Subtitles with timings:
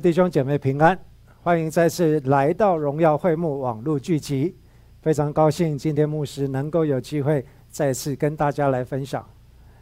[0.00, 0.98] 弟兄姐妹平安，
[1.42, 4.56] 欢迎再次来到荣耀会幕网络聚集。
[5.02, 9.28] 非常高兴今天牧师能够有机会再次跟大家来分享。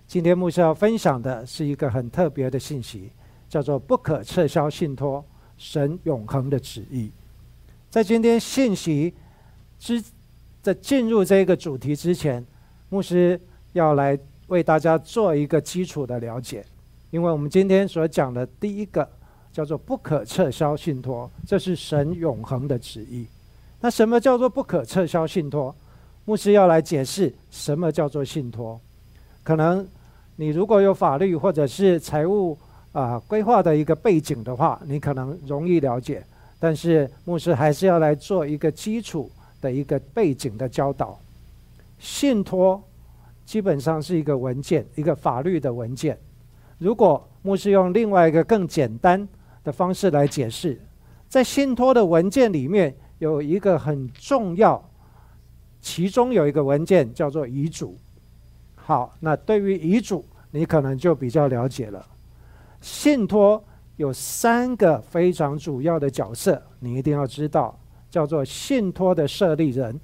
[0.08, 3.12] 今天牧师要分享的是一个很特别的信息，
[3.48, 5.24] 叫做“不可撤销信托
[5.56, 7.12] 神永恒的旨意”。
[7.88, 9.14] 在今天信息
[9.78, 10.02] 之
[10.60, 12.44] 在进入这个主题之前，
[12.88, 13.40] 牧师
[13.72, 16.64] 要来为大家做一个基础的了解，
[17.10, 19.08] 因为我们今天所讲的第一个。
[19.58, 23.26] 叫做不可撤销信托，这是神永恒的旨意。
[23.80, 25.74] 那什么叫做不可撤销信托？
[26.26, 28.80] 牧师要来解释什么叫做信托。
[29.42, 29.84] 可能
[30.36, 32.56] 你如果有法律或者是财务
[32.92, 36.24] 啊规划的一个背景的话，你可能容易了解。
[36.60, 39.28] 但是牧师还是要来做一个基础
[39.60, 41.18] 的一个背景的教导。
[41.98, 42.80] 信托
[43.44, 46.16] 基本上是一个文件，一个法律的文件。
[46.78, 49.28] 如果牧师用另外一个更简单。
[49.64, 50.80] 的方式来解释，
[51.28, 54.82] 在信托的文件里面有一个很重要，
[55.80, 57.96] 其中有一个文件叫做遗嘱。
[58.76, 62.04] 好，那对于遗嘱，你可能就比较了解了。
[62.80, 63.62] 信托
[63.96, 70.00] 有三个非常主要的角色，你一定要知道，叫做信托的设立人，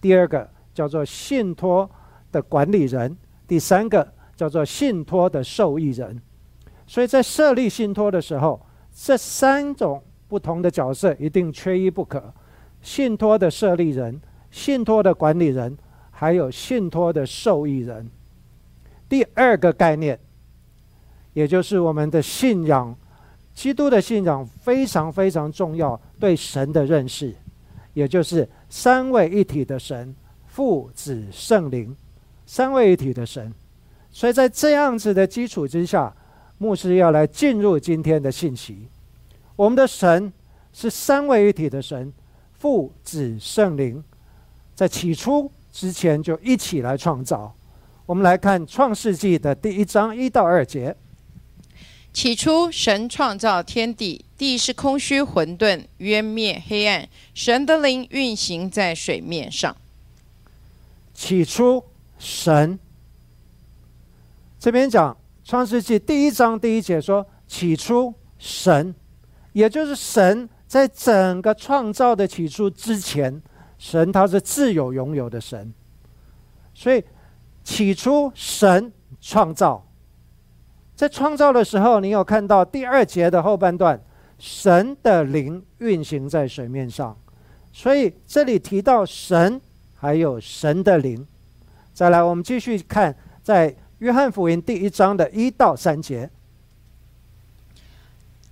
[0.00, 1.88] 第二个叫做信托
[2.32, 3.16] 的管理人，
[3.46, 6.20] 第三个叫做信托的受益人。
[6.86, 8.60] 所以在设立信托的时候，
[8.94, 12.32] 这三种不同的角色一定缺一不可：
[12.80, 14.20] 信托的设立人、
[14.52, 15.76] 信托的管理人，
[16.12, 18.08] 还有信托的受益人。
[19.08, 20.18] 第二个概念，
[21.32, 22.96] 也就是我们的信仰，
[23.52, 27.34] 基督的信仰非常非常重要，对神的认识，
[27.94, 30.14] 也就是三位一体的神——
[30.46, 31.94] 父、子、圣灵，
[32.46, 33.52] 三位一体的神。
[34.10, 36.14] 所以在这样子的基础之下。
[36.58, 38.88] 牧师要来进入今天的信息。
[39.56, 40.32] 我们的神
[40.72, 42.12] 是三位一体的神，
[42.58, 44.02] 父、子、圣灵，
[44.74, 47.54] 在起初之前就一起来创造。
[48.06, 50.96] 我们来看创世纪的第一章一到二节。
[52.12, 59.76] 起初，神创造天地，地是空虚混沌，渊灭黑暗，神的灵运行在水面上。
[61.12, 61.84] 起初，
[62.18, 62.78] 神
[64.60, 65.16] 这边讲。
[65.44, 68.94] 创世纪第一章第一节说：“起初，神，
[69.52, 73.42] 也就是神，在整个创造的起初之前，
[73.76, 75.74] 神他是自有拥有的神。
[76.72, 77.04] 所以，
[77.62, 78.90] 起初神
[79.20, 79.86] 创造，
[80.96, 84.02] 在创造的时候，你有看到第二节的后半段，
[84.38, 87.14] 神的灵运行在水面上。
[87.70, 89.60] 所以这里提到神，
[89.94, 91.26] 还有神的灵。
[91.92, 96.28] 再来，我们继续看在。”约翰福音第一章的一到三节：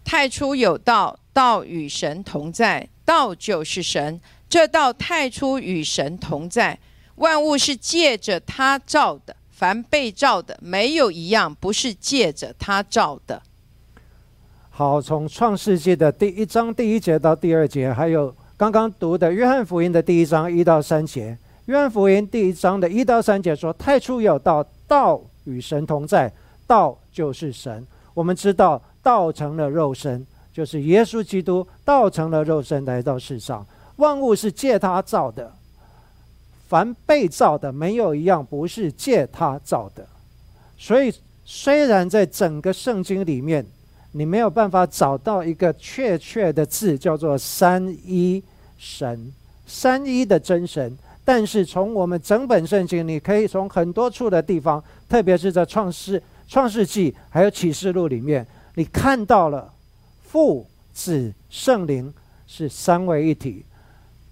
[0.03, 4.19] 太初有道，道与神同在，道就是神。
[4.49, 6.79] 这道太初与神同在，
[7.17, 13.43] 万物是借着他造的，凡被造的，没有一样不是借着他造的。
[14.71, 21.37] 好，从创世纪的第一章第一节到第二节，还有刚刚读的约翰福音的第一章一到三节。
[21.67, 25.21] 约翰福音第一章的一到三节说：太初有道，道。
[25.45, 26.33] 与神同在，
[26.67, 27.87] 道就是神。
[28.15, 31.67] 我们知道，道成了肉身，就是耶稣基督。
[31.85, 33.67] 道成了肉身来到世上，
[33.97, 35.53] 万物是借他造的。
[36.69, 40.07] 凡被造的，没有一样不是借他造的。
[40.79, 41.13] 所以，
[41.45, 43.65] 虽然在整个圣经里面，
[44.13, 48.43] 你没有办法找到一个确切的字，叫做三一
[48.79, 49.33] 神、
[49.67, 50.97] 三一的真神。
[51.25, 59.73] 但是从我们整本圣经，你可以从很多处的地方，特别是在创世、创世纪还有启示录里面，你看到了
[60.23, 62.13] 父、子、圣灵
[62.47, 63.65] 是三位一体，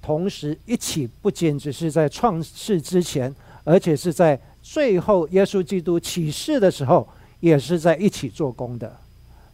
[0.03, 3.33] 同时一起，不仅只是在创世之前，
[3.63, 7.09] 而且是在最后耶稣基督启示的时候，
[7.39, 8.95] 也是在一起做工的。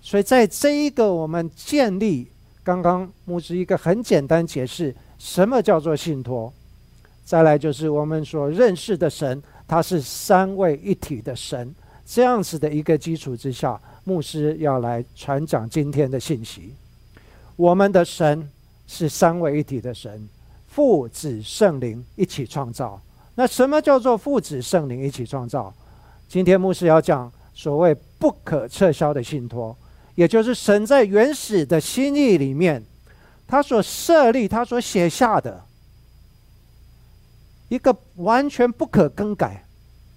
[0.01, 2.27] 所以在这一个我们建立，
[2.65, 6.51] 刚刚牧师一个很简单解释，什么叫做信托。
[7.27, 11.75] 再来就是我们所认识的神，他是三位一体的神。
[12.07, 16.73] 这样子的一个基础之下，牧师要来传讲今天的信息。
[17.57, 18.49] 我们的神
[18.87, 20.29] 是三位一体的神，
[20.69, 23.01] 父子圣灵一起创造。
[23.35, 25.75] 那什么叫做父子圣灵一起创造？
[26.29, 29.77] 今天牧师要讲所谓不可撤销的信托，
[30.15, 32.81] 也就是神在原始的心意里面，
[33.49, 35.61] 他所设立、他所写下的。
[37.69, 39.65] 一个完全不可更改、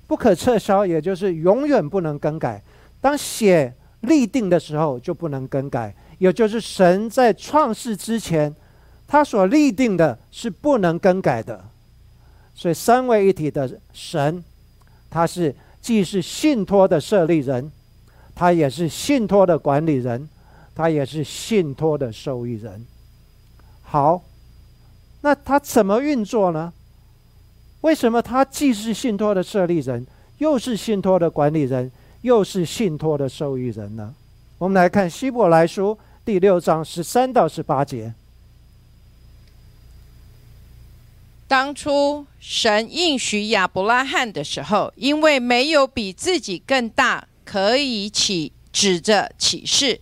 [0.07, 2.61] 不可撤销，也就是永远不能更改。
[3.01, 8.55] 当写立定的时候就不能更改，也就是神在创世之前，
[9.07, 11.65] 他所立定的是不能更改的。
[12.53, 14.43] 所以三位一体的神，
[15.09, 17.71] 他是既是信托的设立人，
[18.35, 20.27] 他也是信托的管理人，
[20.75, 22.85] 他也是信托的受益人。
[23.81, 24.21] 好，
[25.21, 26.73] 那他怎么运作呢？
[27.81, 30.05] 为什么他既是信托的设立人，
[30.39, 31.91] 又是信托的管理人，
[32.21, 34.13] 又是信托的受益人呢？
[34.57, 38.13] 我们来看希伯来书第六章十三到十八节。
[41.47, 49.99] 当初神应许亚伯拉罕的时候，因为没有比自己更大可以起指着启示，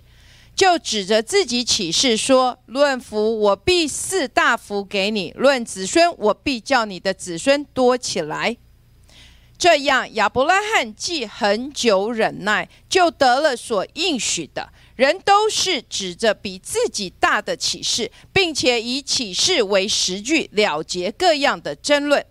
[0.58, 8.58] 就指着自己启示说：“论福，我必赐大福给你；论子孙，我必叫你的子孙多起来。”
[9.56, 14.70] 这样，亚伯拉罕既很久忍耐，就得了所应许的。
[14.96, 22.26] 人都是指着比自己大的启示，并且以启示为实据了结各样的争论。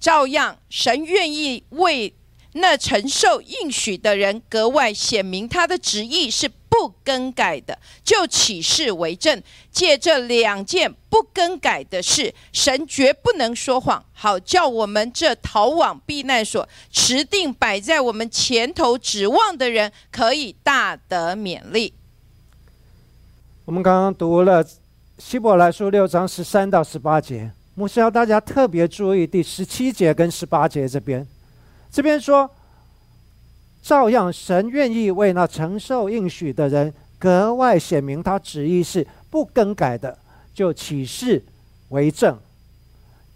[0.00, 2.12] 照样，神愿意为
[2.54, 6.50] 那承受应许的人格外显明他的旨意是。
[6.78, 9.42] 不更改的，就启示为证。
[9.70, 21.94] 借这两件不更改的事，神绝不能说谎，好叫我们这逃往避难所、持定摆在我们前头指望的人，可以大得勉励。
[23.64, 24.64] 我们刚刚读了
[25.18, 31.26] 希伯来书六章十三到十八节，牧师要大家特别注意第十七节跟十八节这边，
[31.90, 32.50] 这边说。
[33.86, 40.18] 照样，神愿意为那承受应许的人格外显明他旨意是不更改的，
[40.52, 41.40] 就启示
[41.90, 42.36] 为证。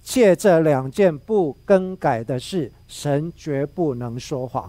[0.02, 4.69] 借这两件不更改的事，神绝不能说谎。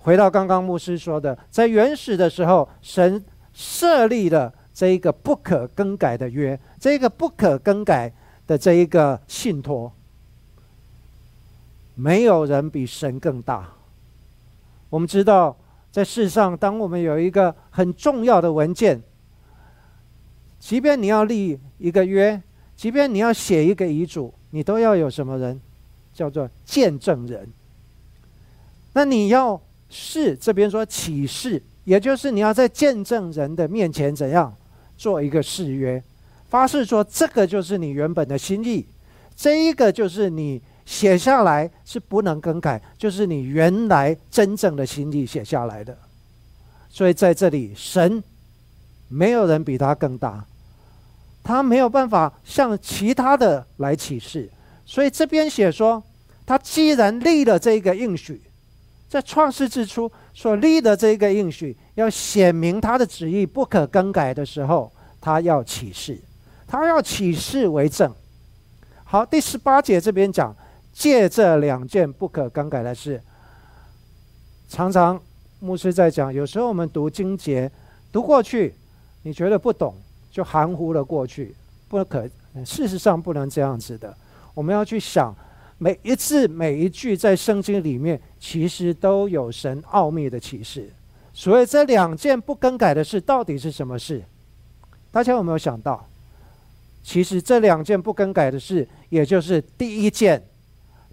[0.00, 3.24] 回到刚刚牧师说的，在原始的时候，神
[3.54, 8.12] 设立了这一个不可更改的约，这个不可更改
[8.46, 9.90] 的这一个信托，
[11.94, 13.77] 没有人比神更大。
[14.90, 15.56] 我们知道，
[15.90, 19.02] 在世上，当我们有一个很重要的文件，
[20.58, 22.42] 即便你要立一个约，
[22.74, 25.60] 即便你要写一个遗嘱，你都要有什么人，
[26.14, 27.46] 叫做见证人。
[28.94, 34.54] 那你要是这边说启示，也就是你要在见证人的面前怎样
[34.96, 36.02] 做一个誓约，
[36.48, 38.86] 发誓说这个就是你原本的心意，
[39.36, 40.62] 这一个就是你。
[40.88, 45.94] 写下来是不能更改，就是你原来真正的心意写下来的。
[46.88, 48.24] 所以在这里，神
[49.06, 50.42] 没有人比他更大，
[51.44, 54.48] 他没有办法向其他的来启示。
[54.86, 56.02] 所以这边写说，
[56.46, 58.40] 他既然立了这个应许，
[59.10, 66.18] 在创世之初所立的这个应许，要显明他的旨意不可更改的时候，他要启示，
[66.66, 68.10] 他要启示为证。
[69.04, 70.56] 好，第十八节这边讲。
[70.98, 73.22] 借这两件不可更改的事，
[74.68, 75.18] 常常
[75.60, 76.34] 牧师在讲。
[76.34, 77.70] 有时候我们读经节，
[78.10, 78.74] 读过去，
[79.22, 79.94] 你觉得不懂，
[80.28, 81.54] 就含糊了过去。
[81.88, 82.28] 不可，
[82.66, 84.12] 事实上不能这样子的。
[84.54, 85.32] 我们要去想，
[85.78, 90.90] 每一字每一句在圣经里面，其实都有神奥秘的启示。
[91.32, 94.24] 所以这两件不更改的事，到底是什么事？
[95.12, 96.04] 大家有没有想到？
[97.04, 100.42] 其实这两件不更改的事，也就是第一件。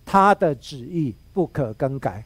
[0.06, 2.24] 他的旨意不可更改，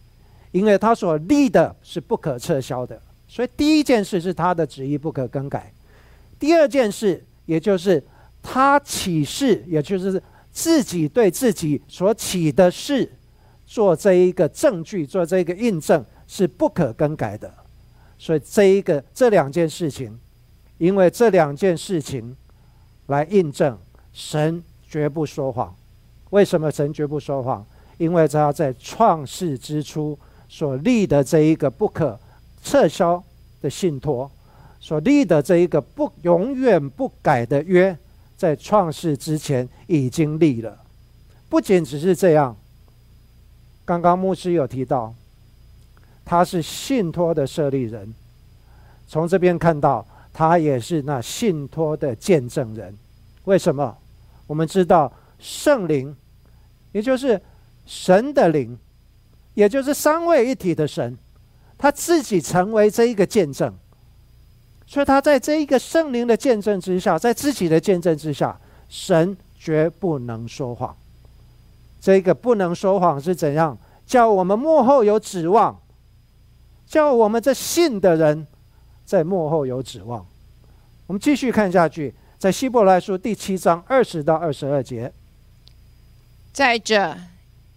[0.51, 3.01] 因为他所立的是不可撤销的。
[3.27, 5.71] 所以第一件事是他的旨意不可更改。
[6.39, 8.03] 第二件事，也就是
[8.43, 10.21] 他启示，也就是
[10.51, 13.09] 自己对自己所起的事
[13.65, 17.53] 做这一个证据，做这个印证是不可更改的。
[18.17, 20.19] 所以这一个这两件事情，
[20.77, 22.36] 因为这两件事情
[23.07, 23.77] 来印证
[24.12, 25.75] 神绝不说谎。
[26.29, 27.65] 为什么神绝不说谎？
[27.98, 30.17] 因为他在创世之初
[30.48, 32.17] 所立的这一个不可
[32.63, 33.21] 撤销
[33.62, 34.31] 的信托，
[34.79, 37.98] 所立的这一个不永远不改的约，
[38.38, 40.77] 在创世之前已经立了。
[41.50, 42.55] 不仅只是这样，
[43.83, 45.13] 刚刚牧师有提到，
[46.24, 48.13] 他是信托的设立人。
[49.07, 52.98] 从这边看到，他也是那信托的见证人。
[53.43, 53.98] 为什么？
[54.48, 55.12] 我们知道。
[55.39, 56.15] 圣灵，
[56.91, 57.41] 也就是
[57.86, 58.77] 神的灵，
[59.53, 61.17] 也就是三位一体的神，
[61.77, 63.74] 他自己成为这一个见证，
[64.86, 70.96] 所以他在这一个圣灵的见证之下，在自己的见证之下，神绝不能说谎。
[72.01, 73.77] 这个不能说谎是怎样？
[74.05, 75.79] 叫我们幕后有指望，
[76.88, 78.48] 叫我们这信的人
[79.05, 80.25] 在幕后有指望。
[81.08, 85.13] 我们继续看下去，在希伯来书第七章二十到二十二节。
[86.59, 87.17] 再者，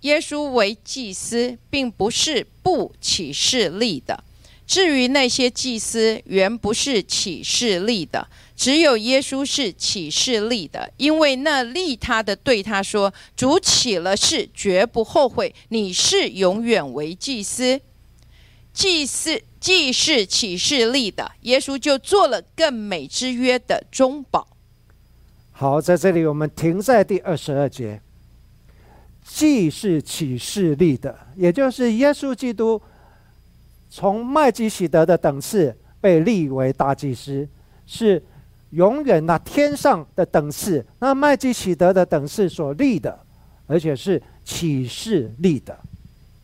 [0.00, 4.24] 耶稣为祭司，并不是不起势力的。
[4.66, 15.54] 至于那些祭司，原不是起势力的，只有耶稣是起势力的，因为那立他的对他说：“主起了誓，绝不后悔。
[15.68, 17.80] 你是永远为祭司。”
[18.74, 24.48] 祭司既是起势力的，耶稣就做了更美之约的中保。
[25.52, 28.00] 好，在这里我们停在第二十二节。
[29.24, 32.80] 既是启示力的，也就是耶稣基督。
[33.88, 37.46] 从麦基喜德的等次被立为大祭司，
[37.86, 38.22] 是
[38.70, 40.82] 永远那天上的等次。
[40.98, 43.18] 那麦基喜德的等次所立的，
[43.66, 45.78] 而且是启示立的。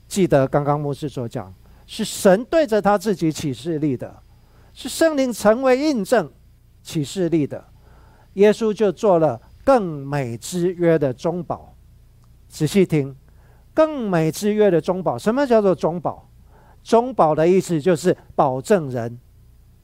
[0.06, 1.52] 记得刚刚牧师所讲，
[1.86, 4.14] 是神对着他自己启示立的，
[4.74, 6.30] 是圣灵成为印证
[6.82, 7.64] 启示立的。
[8.34, 11.74] 耶稣就做了更美之约的中保。
[12.48, 13.14] 仔细听，
[13.74, 16.28] 更美之约的中保，什么叫做中保？
[16.82, 19.18] 中保的意思就是保证人，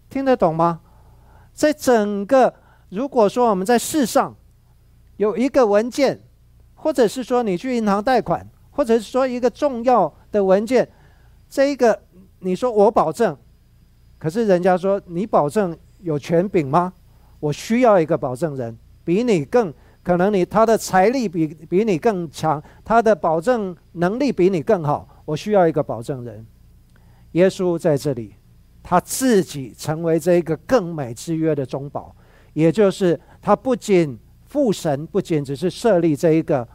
[0.09, 0.81] 听得懂吗？
[1.53, 2.55] 在整个，
[2.89, 4.35] 如果说我们在世上
[5.19, 6.23] 有一个文件，
[6.75, 10.89] 或者是说你去银行贷款，或者是说一个重要的文件，
[11.49, 12.03] 这一个
[12.39, 13.37] 你说我保证，
[14.19, 16.93] 可是人家说你保证有权柄吗？
[17.41, 19.73] 我需要一个保证人，比你更
[20.05, 26.47] 可能你他的财力比比你更强，他的保证能力比你更好，我需要一个保证人。
[27.33, 28.35] 耶稣在这里，
[28.83, 32.15] 他自己成为这一个更美之约的中保，
[32.53, 36.69] 也就是他不仅父神不仅只是设立这一个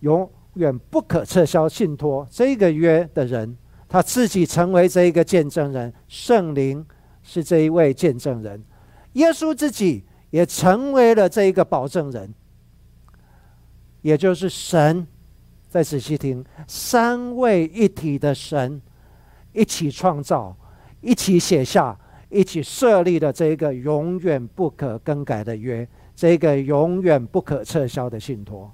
[0.00, 3.56] 永远不可撤销信托这个约的人，
[3.88, 6.86] 他自己成为这一个见证人，圣灵
[7.24, 8.62] 是这一位见证人，
[9.14, 12.32] 耶稣自己也成为了这一个保证人，
[14.02, 15.06] 也就是神，
[15.68, 18.80] 再仔细听，三位一体的神。
[19.54, 20.56] 一起创造，
[21.02, 21.94] 一起写下，
[22.30, 28.72] 一起设立的这个永远不可更改的约，这个永远不可撤销的信托。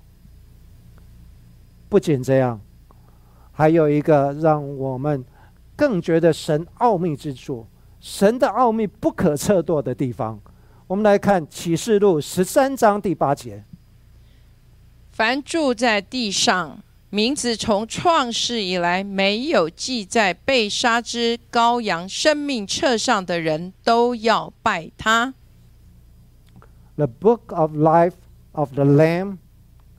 [1.89, 2.61] 不仅这样，
[3.51, 5.25] 还有一个让我们
[5.75, 7.67] 更觉得神奥秘之处，
[7.99, 10.41] 神的奥秘不可测度的地方。
[10.87, 13.65] 我们来看启示录十三章第八节：
[15.19, 16.79] 凡住在地上。
[17.11, 25.35] 名字从创世以来没有记在被杀之羔羊生命册上的人都要拜他。
[26.95, 28.13] The book of life
[28.53, 29.39] of the Lamb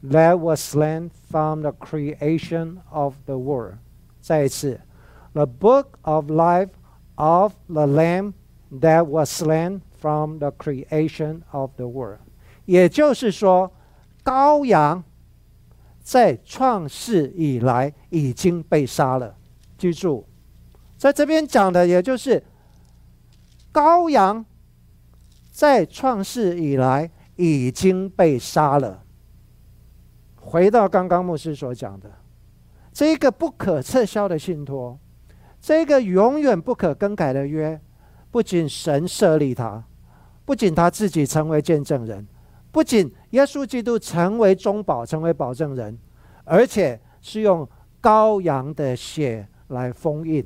[0.10, 3.80] that was slain from the creation of the world。
[4.22, 4.80] 再一次
[5.34, 6.70] ，The book of life
[7.16, 8.36] of the Lamb
[8.72, 12.20] that was slain from the creation of the world。
[12.64, 13.74] 也就是说，
[14.24, 15.04] 羔羊。
[16.10, 19.38] 在创世以来已经被杀了。
[19.78, 20.26] 记住，
[20.98, 22.44] 在这边讲的，也就是
[23.72, 24.44] 羔羊
[25.52, 29.04] 在创世以来已经被杀了。
[30.36, 32.12] 回到刚刚牧师所讲的，
[32.92, 34.98] 这个不可撤销的信托，
[35.62, 37.80] 这个永远不可更改的约，
[38.32, 39.84] 不仅神设立他，
[40.44, 42.28] 不仅他自己成为见证人。
[42.72, 45.98] 不仅耶稣基督成为中保，成为保证人，
[46.44, 47.68] 而且是用
[48.02, 50.46] 羔羊的血来封印，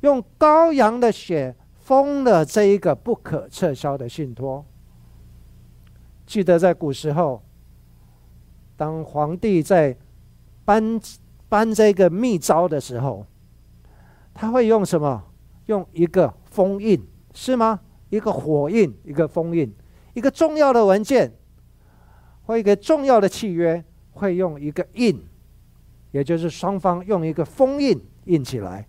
[0.00, 4.64] 用羔羊的血封了这一个不可撤销的信托。
[6.26, 7.42] 记得在古时候，
[8.76, 9.96] 当皇帝在
[10.64, 11.00] 颁
[11.48, 13.26] 颁这个密诏的时候，
[14.32, 15.24] 他会用什么？
[15.66, 17.80] 用一个封印，是吗？
[18.10, 19.72] 一个火印，一个封印，
[20.20, 21.32] 一个重要的文件，
[22.42, 25.18] 或一个重要的契约，会用一个印，
[26.10, 28.86] 也就是双方用一个封印印起来。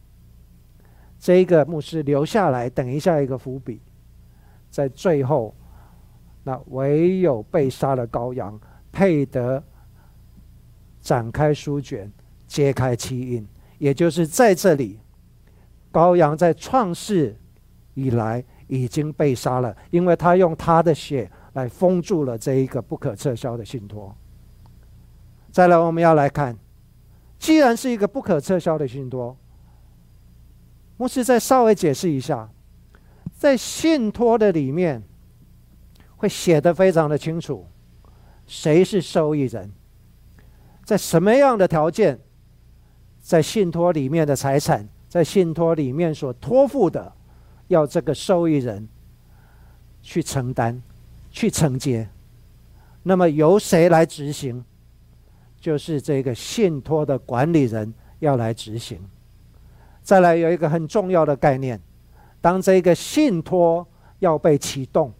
[1.17, 3.79] 这一个牧师留下来，等一下一个伏笔，
[4.69, 5.55] 在最后，
[6.43, 8.59] 那唯有被杀的羔羊
[8.91, 9.63] 配得
[10.99, 12.11] 展开书卷，
[12.45, 13.47] 揭开七印，
[13.77, 14.99] 也就是在这里，
[15.93, 17.37] 羔羊在创世
[17.93, 18.43] 以来。
[18.71, 24.15] 已经被杀了，因为他用他的血来封住了这一个不可撤销的信托。
[25.51, 26.57] 再来，我们要来看，
[27.37, 29.35] 既然是一个不可撤销的信托，
[30.95, 32.49] 牧师再稍微解释一下，
[33.33, 35.03] 在信托的里面
[36.15, 37.67] 会写的非常的清楚，
[38.47, 39.69] 谁是受益人，
[40.85, 42.17] 在什么样的条件，
[43.19, 47.11] 在信托里面的财产，在信托里面所托付的。
[47.71, 48.87] 要这个受益人
[50.01, 50.81] 去承担、
[51.31, 52.07] 去承接。
[53.03, 54.63] 那么由谁来执行？
[55.59, 58.99] 就是这个信托的管理人要来执行。
[60.03, 61.79] 再来有一个很重要的概念，
[62.41, 63.87] 当这个信托
[64.19, 65.13] 要被启动，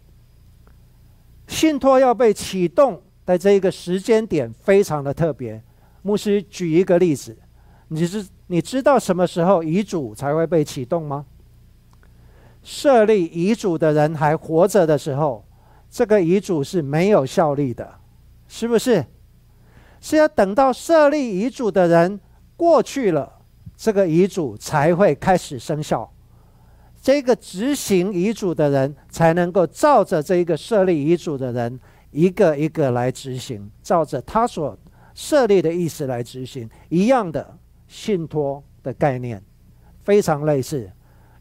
[1.46, 5.62] 信托要被启动的这个时间点非常的特别。
[6.02, 7.36] 牧师举一个例子，
[7.88, 11.24] 你是你知道什么时候遗嘱才会被启动吗？
[12.62, 15.44] 设立遗嘱的人还活着的时候，
[15.90, 17.94] 这个遗嘱是没有效力的，
[18.48, 19.04] 是不是？
[20.00, 22.18] 是要等到设立遗嘱的人
[22.56, 23.40] 过去了，
[23.76, 26.10] 这个遗嘱才会开始生效。
[27.00, 31.80] 这个执行遗嘱的人才能够照着这一个设立遗嘱的人
[32.12, 34.78] 一个一个来执行，照着他所
[35.14, 36.68] 设立的意思来执行。
[36.88, 37.56] 一样的
[37.88, 39.42] 信托的概念，
[40.04, 40.90] 非常类似，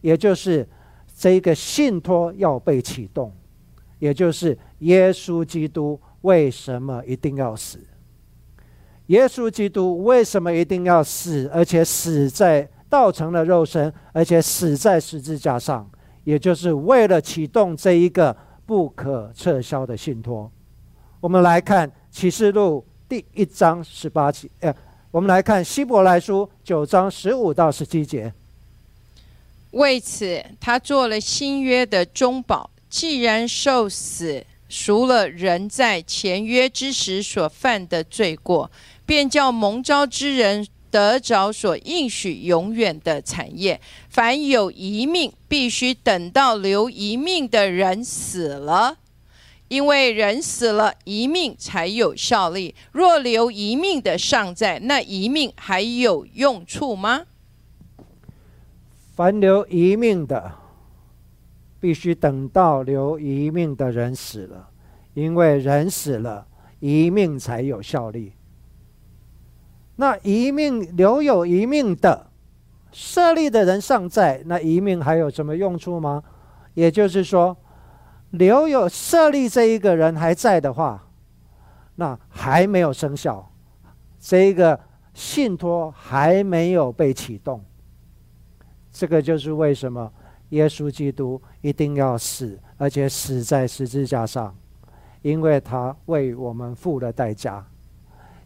[0.02, 0.68] 也就是
[1.22, 3.32] 这一个信托要被启动，
[4.00, 7.80] 也就是耶稣基督为什么一定要死？
[9.06, 15.88] 耶稣基督为什么一定要死，而且死在道成了肉身，而且死在十字架上，
[16.24, 18.36] 也就是为了启动这一个
[18.66, 20.52] 不可撤销的信托。
[21.20, 24.76] 我们来看启示录第一章十八节，呃，
[25.12, 28.34] 我们来看希伯来书九章十五到十七节。
[29.72, 38.72] 为此，他做了新约的中保，既然受死，赎了人在前约之时所犯的罪过。
[39.04, 43.82] 便叫蒙召之人得着所应许永远的产业。
[44.10, 48.96] 凡有一命，必须等到留一命的人死了，
[49.68, 52.74] 因为人死了，一命才有效力。
[52.94, 57.24] 若留一命的尚在，那一命还有用处吗？
[59.22, 60.52] 凡留一命的，
[61.80, 64.68] 必须等到留一命的人死了，
[65.14, 66.48] 因为人死了，
[66.80, 68.34] 一命才有效力。
[69.98, 72.32] 那一命留有一命的
[72.92, 76.24] 设立的人尚在，那一命还有什么用处吗？
[76.74, 77.56] 也就是说，
[78.32, 81.08] 留有设立这一个人还在的话，
[81.94, 83.52] 那还没有生效，
[84.20, 84.80] 这一个
[85.14, 87.64] 信托还没有被启动。
[88.92, 90.12] 这个就是为什么
[90.50, 94.56] 耶稣基督一定要死，而且死在十字架上，
[95.22, 97.66] 因为他为我们付了代价，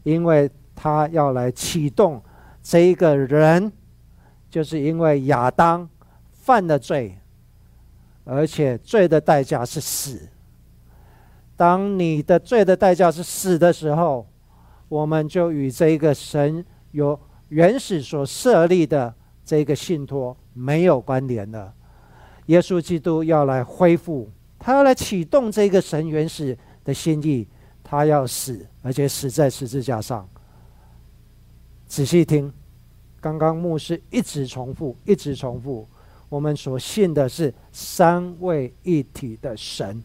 [0.04, 0.50] 因为。
[0.78, 2.22] 他要来启动
[2.62, 3.72] 这一个人，
[4.50, 5.88] 就是因为亚当
[6.34, 7.18] 犯了罪，
[8.26, 10.28] 而且罪的代价是死。
[11.56, 14.28] 当你的罪的代价是死的时候，
[14.90, 21.74] 我们就与这一个神有原始所设立的这个信托没有关联了。
[22.48, 24.30] 耶稣基督要来恢复，
[24.60, 27.48] 他要来启动这个神原始的心意，
[27.84, 30.28] 他要死，而且死在十字架上。
[31.88, 32.52] 仔细听，
[33.22, 35.88] 刚刚牧师一直重复，一直重复，
[36.30, 40.04] 我们所信的是三位一体的神。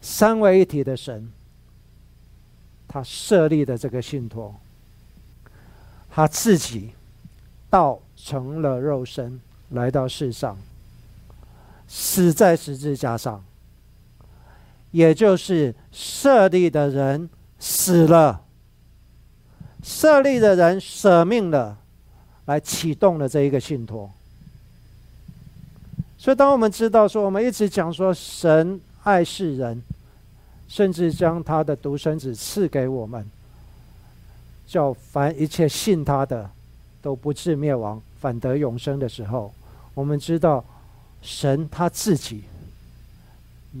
[0.00, 1.30] 三位一体的神，
[2.86, 4.54] 他设立的这个信托，
[6.08, 6.92] 他自己
[7.70, 10.56] 道成了肉身来到世上，
[11.86, 13.44] 死在十字架上，
[14.90, 17.28] 也就是设立的人
[17.58, 18.42] 死了。
[19.82, 21.78] 设立的人舍命了，
[22.46, 24.10] 来启动了这一个信托。
[26.18, 29.80] 所以，当我们知道说，我们一直讲说神爱世人，
[30.66, 33.24] 甚至将他的独生子赐给我们，
[34.66, 36.50] 叫凡一切信他的
[37.08, 39.50] 都不至灭亡，反得永生的时候，
[39.94, 40.62] 我们知道
[41.22, 42.42] 神他自己，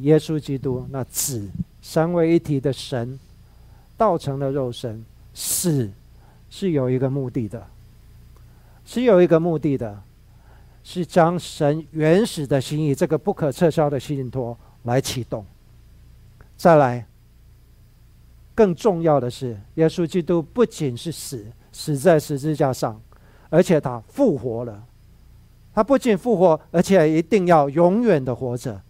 [0.00, 1.46] 耶稣基督那子
[1.82, 3.20] 三位一体的神，
[3.98, 5.04] 道成了肉身。
[5.34, 5.90] 死
[6.48, 7.66] 是有一个目的的，
[8.86, 10.02] 是有一个目的的，
[10.82, 15.44] 是将神原始的心意，这个不可撤销的信托来启动。
[16.56, 17.06] 再来，
[18.54, 22.98] 更重要的是，耶稣基督不仅是死，死在十字架上，
[23.50, 24.84] 而且他复活了。
[25.74, 28.80] 他不仅复活，而且一定要永远的活着。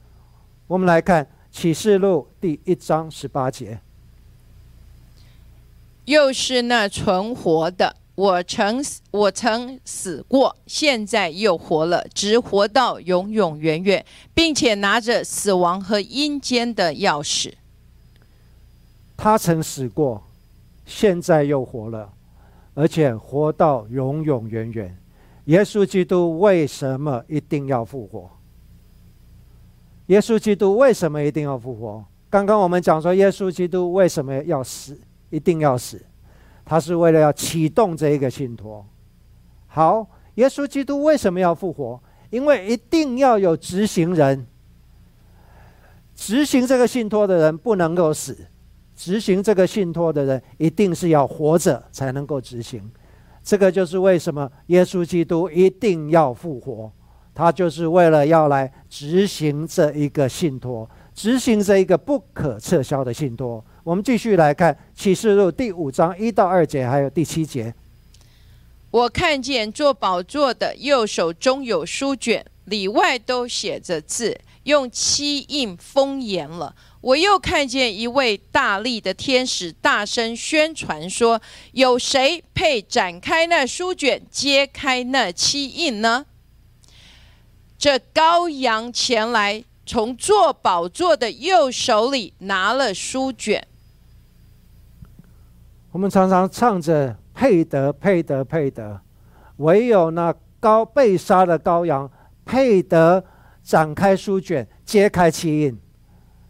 [0.67, 3.81] 我们来看启示录第一章十八节。
[6.07, 17.53] 又是那存活的，我曾我曾死过，现在又活了，直活到永永远远，并且拿着死亡和阴间的钥匙。
[19.19, 20.23] 他曾死过，
[20.87, 22.11] 现在又活了，
[22.79, 24.97] 而且活到永永远远。
[25.47, 28.31] 耶稣基督为什么一定要复活？
[30.07, 32.05] 耶稣基督为什么一定要复活？
[32.31, 34.97] 刚刚我们讲说，耶稣基督为什么要死？
[35.31, 36.01] 一定要死？
[36.65, 38.87] 他是为了要启动这一个信托。
[39.67, 42.01] 好，耶稣基督为什么要复活？
[42.31, 44.47] 因为一定要有执行人，
[46.15, 48.39] 执行这个信托的人不能够死，
[48.99, 52.83] 执行这个信托的人一定是要活着才能够执行。
[53.45, 56.91] 这个就是为什么耶稣基督一定要复活，
[57.33, 63.65] 他就是为了要来执行这一个信托，执行这一个不可撤销的信托。
[63.85, 67.73] 我们继续来看启示录第五章一到二节，还有第七节。
[68.91, 76.75] 我看见做宝座的右手中有书卷，里外都写着字，用漆印封严了。
[77.01, 81.41] 我又看见一位大力的天使大声宣传说
[81.73, 86.27] ：“有谁配展开那书卷，揭开那漆印呢？”
[87.79, 93.67] 这羔羊前来，从坐宝座的右手里拿了书卷。
[95.93, 97.17] 我们常常唱着。
[97.41, 99.01] 配得，配得，配得！
[99.59, 102.11] 唯有那高被杀的羔羊
[102.45, 103.25] 配得
[103.63, 105.79] 展开书卷，揭开七印。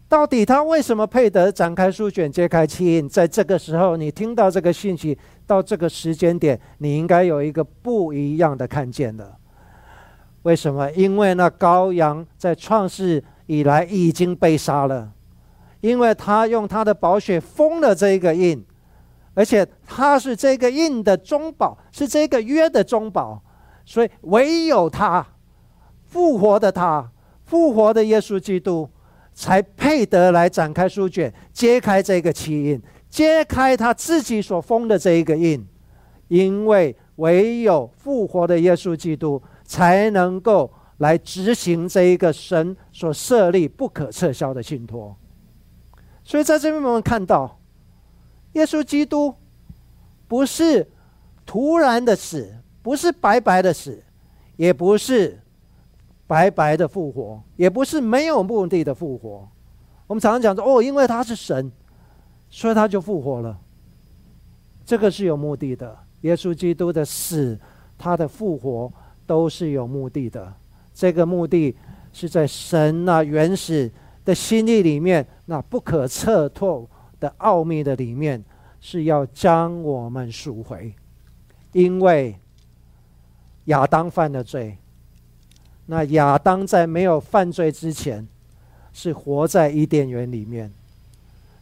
[0.09, 3.07] 到底他为什么配得展开书卷，揭开七印？
[3.07, 9.37] 在这个时候，你听到这个信息，到这个时间点，你应该有一个不一样的看见了。
[10.41, 10.91] 为什么？
[10.93, 15.11] 因为那羔羊在创世以来已经被杀了，
[15.81, 18.65] 因为他用他的宝血封了这个印。
[19.35, 23.41] 而且他是这个印的中保，是这个约的中保，
[23.85, 25.25] 所以唯有他
[26.07, 27.09] 复活的他，
[27.45, 28.89] 复活的耶稣基督，
[29.33, 35.65] 才配得来展开书卷，揭开这个七印，揭开他自己所封的这一个印，
[36.27, 45.15] 因为唯有复活的耶稣基督，才能够来执行这一个神所设立不可撤销的信托。
[46.23, 47.55] 所以在这边我们看到。
[48.53, 49.31] 耶稣基督
[50.27, 50.89] 不是
[51.45, 54.03] 突然的死，不是白白的死，
[54.55, 55.39] 也不是
[56.29, 59.49] 白白的复活，也不是没有目的的复活。
[60.05, 61.71] 我们常常讲说：“哦，因为他是神，
[62.51, 63.59] 所以他就复活了。”
[64.85, 65.97] 这个是有目的的。
[66.21, 67.59] 耶稣基督的死，
[67.97, 68.93] 他的复活
[69.25, 70.53] 都是有目的的。
[70.93, 71.75] 这个目的
[72.13, 73.91] 是在神那原始
[74.23, 76.87] 的心意里面，那不可测透。
[77.19, 78.41] 的奥秘的里面
[78.79, 80.95] 是要将我们赎回，
[81.73, 82.33] 因为
[83.65, 84.77] 亚当犯了罪。
[85.91, 88.27] 那亚当在没有犯罪之前，
[88.93, 90.71] 是活在伊甸园里面，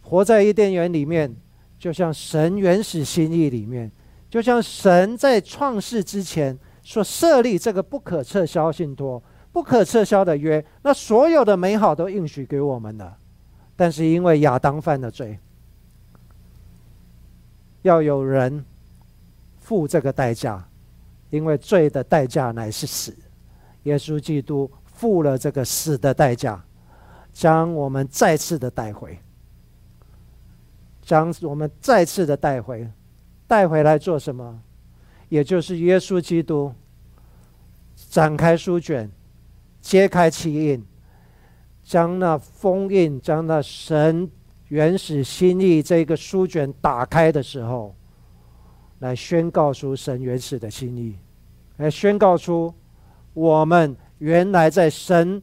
[0.02, 1.34] 活在伊甸园里面，
[1.80, 3.90] 就像神原始心意里面，
[4.30, 13.18] 就像神在创世之前所设立这个不可撤销信托、不可撤销的约，那所有的美好都应许给我们了。
[13.78, 15.40] 但是因为亚当犯了罪。
[17.84, 18.66] 要有人
[19.60, 20.68] 付这个代价，
[21.30, 23.16] 因为罪的代价乃是死。
[23.88, 26.62] 耶稣基督付了这个死的代价，
[27.32, 29.18] 将我们再次的带回，
[31.02, 32.88] 将我们再次的带回，
[33.48, 34.62] 带回来做什么？
[35.30, 36.74] 也就是耶稣基督
[38.10, 39.10] 展开书卷，
[39.82, 40.86] 揭开奇印，
[41.84, 44.30] 将那封印，将那神。
[44.70, 47.96] 原始心意这个书卷打开的时候，
[49.00, 51.16] 来宣告出神原始的心意，
[51.78, 52.74] 来宣告出
[53.38, 55.40] 我们原来在神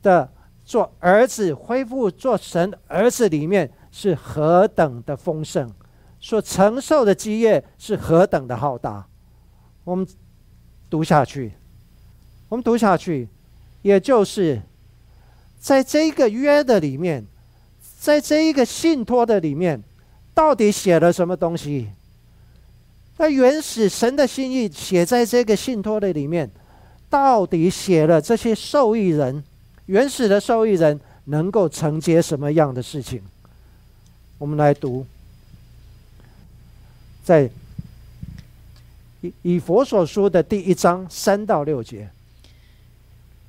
[0.00, 0.30] 的
[0.64, 5.68] 做儿子恢复做神儿子里面是何等的丰盛，
[6.20, 9.04] 所承受的基业是何等的浩大。
[9.82, 10.06] 我们
[10.88, 11.50] 读下去，
[12.48, 13.28] 我们读下去，
[13.82, 14.62] 也就是
[15.58, 17.26] 在这个约的里面。
[17.98, 19.82] 在这一个信托的里面，
[20.34, 21.90] 到底写了什么东西？
[23.16, 26.50] 那原始神的心意写在这个信托的里面，
[27.14, 29.44] 到底写了这些受益人，
[29.86, 33.20] 原始的受益人能够承接什么样的事情？
[34.36, 35.06] 我们来读，
[37.22, 37.48] 在
[39.20, 42.08] 以以佛所说的第一章三到六节。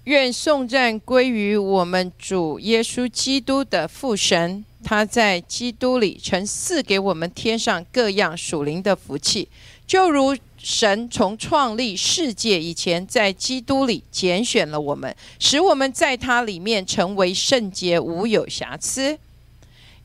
[0.04, 9.50] 愿颂赞归于我们主耶稣基督的父神，他在基督里曾赐给我们天上各样属灵的福气，
[9.88, 19.20] 就如神从创立世界以前，在基督里拣选了我们，使我们在他里面成为圣洁，无有瑕疵。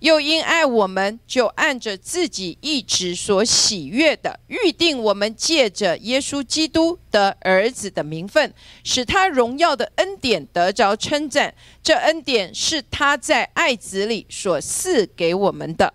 [0.01, 8.53] 又因爱我们，就按着自己意志所喜悦的预定我们，借着耶稣基督的儿子的名分，
[8.85, 11.55] 使他荣耀的恩典得着称赞。
[11.83, 15.95] 这恩典是他在爱子里所赐给我们的，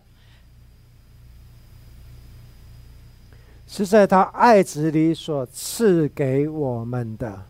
[3.75, 7.43] 是在他爱子里所赐给我们的。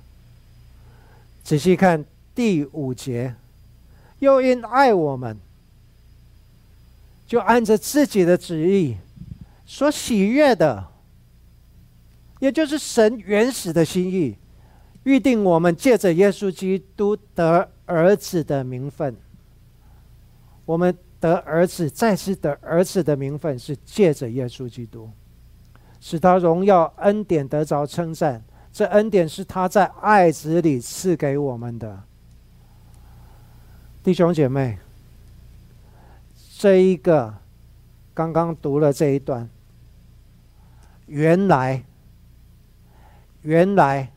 [1.44, 3.36] 仔细看第五节，
[4.18, 5.38] 又因爱我们。
[7.28, 8.98] 就按着自己的旨意
[9.66, 10.88] 所喜悦的，
[12.40, 14.36] 也就是神原始的心意，
[15.04, 19.16] 预定我们借着耶稣基督得儿子的名分。
[20.66, 25.10] 我们得儿子，再次得儿子的名分，是借着耶稣基督，
[26.00, 28.44] 使他荣耀恩典得着称赞。
[28.72, 32.04] 这恩典是他在爱子里赐给我们的，
[34.04, 34.78] 弟兄姐妹。
[36.58, 37.34] 这一个
[38.14, 39.50] 刚刚读了这一段，
[41.06, 41.84] 原来
[43.42, 44.12] 原来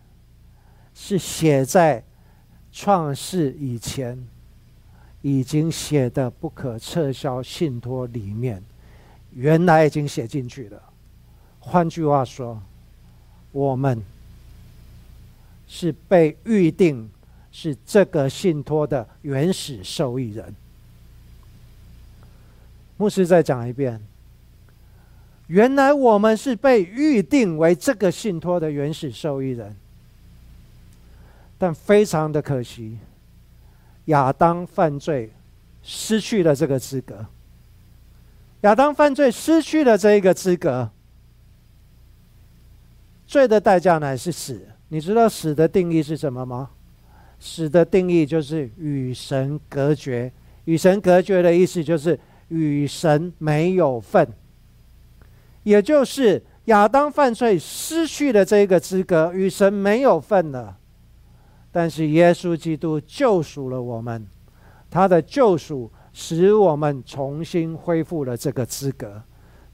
[0.95, 2.03] 是写在
[2.73, 4.27] 创世以前
[5.21, 8.63] 已经写的不可撤销信托里面，
[9.33, 10.83] 原来已经写进去了。
[11.61, 12.63] 换句话说，
[13.53, 14.03] 我们
[15.67, 17.11] 是被预定
[17.53, 20.55] 是这个信托的原始受益人。
[22.97, 24.01] 牧师再讲一遍。
[25.47, 29.75] 原来我们是被预定为这个信托的原始受益人，
[31.57, 32.99] 但非常的可惜，
[34.07, 35.33] 亚当犯罪，
[35.83, 37.25] 失去了这个资格。
[38.61, 40.91] 亚当犯罪失去了这一个资格，
[43.29, 44.61] 罪的代价乃是死。
[44.89, 46.71] 你知道死的定义是什么吗？
[47.39, 50.33] 死的定义就是与神隔绝。
[50.65, 52.19] 与神隔绝的意思就是。
[52.49, 54.27] 与神没有份，
[55.65, 60.79] 也就是亚当犯罪失去了这个资格，与神没有份了。
[61.71, 64.27] 但是耶稣基督救赎了我们，
[64.91, 69.23] 他的救赎使我们重新恢复了这个资格，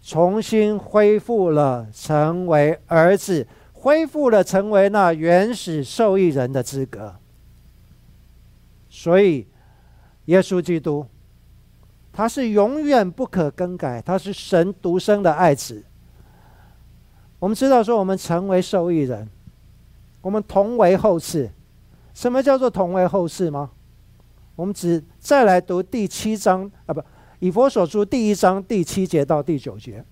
[0.04, 7.14] 重新恢复了成为儿子，恢复了成为那原始受益人的资格。
[8.90, 9.46] 所以，
[10.26, 11.06] 耶稣基督。
[12.16, 15.82] 他是永远不可更改，他是神独生的爱子。
[17.40, 19.28] 我们知道说，我们成为受益人，
[20.20, 21.50] 我们同为后世。
[22.12, 23.70] 什么叫做同为后世吗？
[24.54, 27.02] 我们只再来读第七章啊，不，
[27.44, 30.02] 以佛所书第一章第七节到第九节。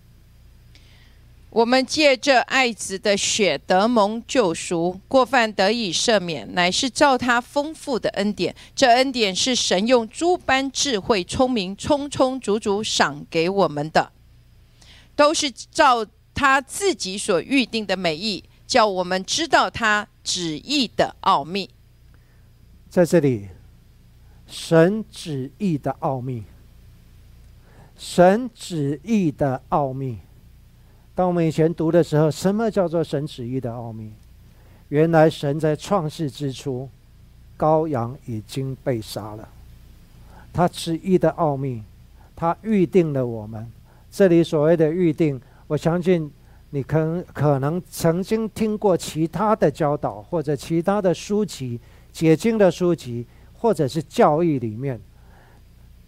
[1.49, 8.55] 我们借着爱子的血得蒙救赎，过犯得以赦免，乃是照他丰富的恩典。
[8.77, 14.12] 这恩典是神用诸般智慧、聪明，充充足足赏给我们的，
[15.16, 21.71] 都是照他自己所预定的美意，叫我们知道他旨意的奥秘。
[22.90, 23.49] 在这里，
[24.47, 26.45] 神旨意的奥秘，
[28.02, 30.18] 神旨意的奥秘。
[31.14, 34.10] 当我们以前读的时候，什么叫做神旨意的奥秘？
[34.88, 36.88] 原来神在创世之初，
[37.56, 39.48] 羔羊已经被杀了。
[40.52, 41.80] 他旨意的奥秘，
[42.34, 43.70] 他预定了我们。
[44.10, 46.28] 这里所谓的预定，我相信
[46.70, 51.78] 你可可能曾经听过其他的教导，或者其他的书籍、
[52.10, 53.24] 解经的书籍，
[53.60, 55.00] 或者是教义里面，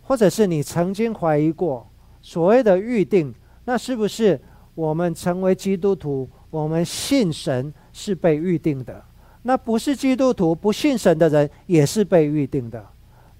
[0.04, 1.86] 或者是你曾经怀疑过
[2.22, 4.40] 所谓的预定，那是不是？
[4.74, 9.04] 我们成为基督徒，我们信神是被预定的。
[9.42, 12.84] 那不是基督徒、不信神的人也是被预定的，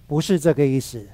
[0.06, 1.04] 不是这个意思。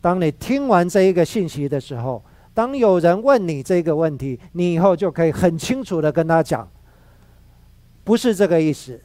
[0.00, 2.22] 当你听完这一个信息的时候，
[2.54, 6.68] 当有人问你这个问题，你以后就可以很清楚的跟他讲，
[8.04, 9.00] 不是这个意思。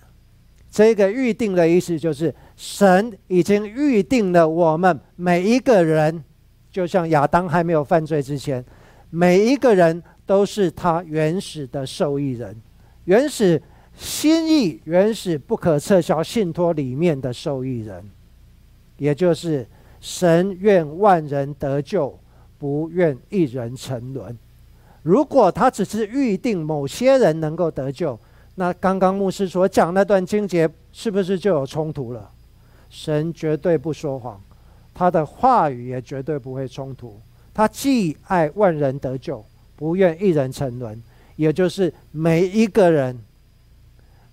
[0.70, 6.24] 这个预定的意思就是神已经预定了我们每一个人，
[6.72, 8.64] 就像亚当还没有犯罪之前，
[9.10, 10.04] 每一个人。
[10.28, 12.54] 都是他原始的受益人，
[13.06, 13.64] 原始
[13.96, 18.04] 心意、原始不可撤销信托里面的受益人，
[18.98, 19.66] 也就是
[20.02, 22.20] 神愿万人得救，
[22.58, 24.38] 不愿一人沉沦。
[25.02, 28.20] 如果他只是预定某些人能够得救，
[28.60, 32.30] 那刚刚牧师所讲那段经节是不是就有冲突了？
[32.90, 34.42] 神绝对不说谎，
[34.94, 37.20] 他的话语也绝对不会冲突。
[37.54, 39.46] 他既爱万人得救。
[39.76, 41.00] 不愿一人沉沦，
[41.36, 43.16] 也就是每一个人，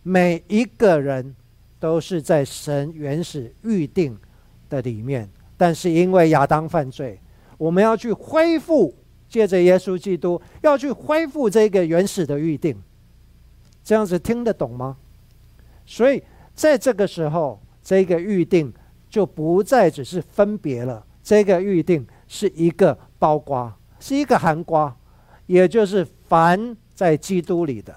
[0.02, 1.36] 每一个人
[1.78, 4.16] 都是在神原始预定
[4.70, 5.28] 的里面。
[5.58, 7.20] 但是因为亚当犯罪，
[7.58, 8.94] 我们要去恢复，
[9.28, 12.74] 借着耶稣基督要去恢复这个原始的预定。
[13.84, 14.96] 这样子听得懂吗？
[15.84, 16.22] 所以
[16.54, 18.72] 在这个时候，这个预定
[19.10, 24.96] 就不再只是分别了，这个预定是一个包瓜，是一个含瓜，
[25.46, 27.94] 也就是凡在基督里的，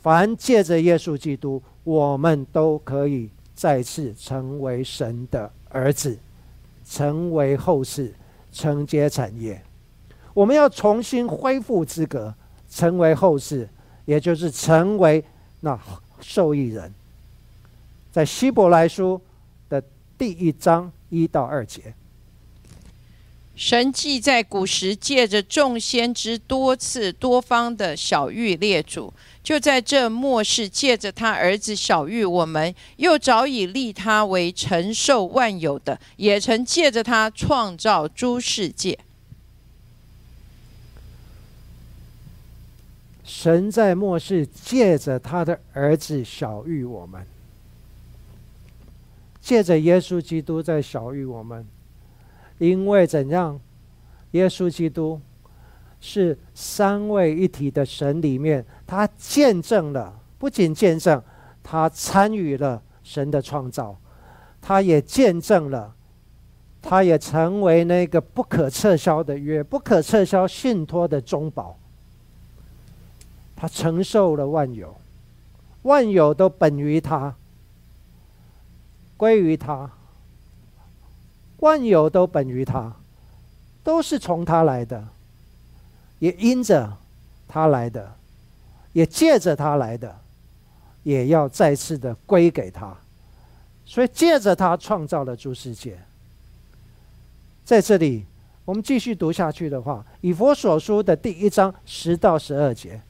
[0.00, 6.18] 凡借着耶稣基督，我们都可以再次成为神的儿子，
[6.86, 8.14] 成为后世
[8.50, 9.62] 承接产业。
[10.32, 12.34] 我们要重新恢复资格，
[12.70, 13.68] 成为后世。
[14.04, 15.24] 也就是成为
[15.60, 15.78] 那
[16.20, 16.92] 受益人，
[18.12, 19.20] 在希伯来书
[19.68, 19.82] 的
[20.16, 21.94] 第一章一到二节，
[23.56, 29.12] 神既在古时借着众先知多次多方的小玉列祖，
[29.42, 38.98] 就在这末世借着他儿子小玉我们，又早已立他为承受万有的，也曾借着他创造诸世界。
[43.36, 47.26] 神在末世借着他的儿子小玉我们，
[49.40, 51.66] 借着耶稣基督在小玉我们，
[52.58, 53.60] 因为怎样？
[54.30, 55.20] 耶稣基督
[56.00, 61.20] 是三位一体的神里面，他见证了，不仅见证，
[61.60, 63.98] 他参与了神的创造，
[64.62, 65.92] 他也见证了，
[66.80, 71.76] 他也成为那个不可撤销的约，不可撤销信托的中保。
[73.56, 74.96] 他承受了万有，
[75.82, 77.34] 万有都本于他，
[79.16, 79.90] 归于他。
[81.58, 82.94] 万有都本于他，
[83.82, 85.02] 都是从他来的，
[86.18, 86.98] 也因着
[87.48, 88.16] 他来的，
[88.92, 90.14] 也借着他来的，
[91.04, 92.94] 也要再次的归给他。
[93.86, 95.98] 所以借着他创造了诸世界。
[97.64, 98.26] 在这里，
[98.66, 103.00] 我们继续读下去的话，《以佛所书》的第一章十到十二节。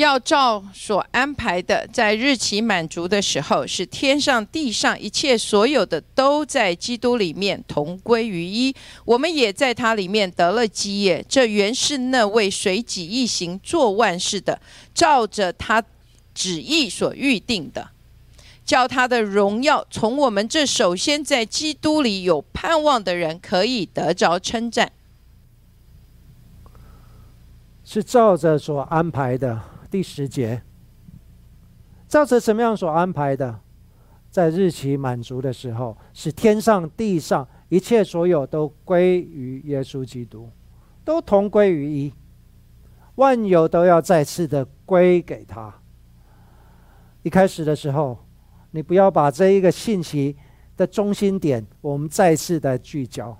[0.00, 8.74] 要照所安排的，在日期满足的时候，是天上地上一切所有的都在基督里面同归于一。
[9.04, 11.22] 我们也在他里面得了基业。
[11.28, 14.58] 这原是那位随己意行做万事的，
[14.94, 15.84] 照着他
[16.32, 17.90] 旨意所预定的，
[18.64, 24.90] 叫他的荣耀从我们这首先在基督里有盼望的人可以得着称赞。
[27.84, 29.60] 是照着所安排的。
[29.90, 30.62] 第十节，
[32.06, 33.58] 照着什么样所安排的，
[34.30, 40.48] 在日期满足的时候，使天上地上一切所有都归于耶稣基督，
[41.04, 42.14] 都同归于一，
[43.16, 45.74] 万有都要再次的归给他。
[47.22, 48.16] 一开始的时候，
[48.70, 50.36] 你不要把这一个信息
[50.76, 53.36] 的中心点，我们再次的聚焦，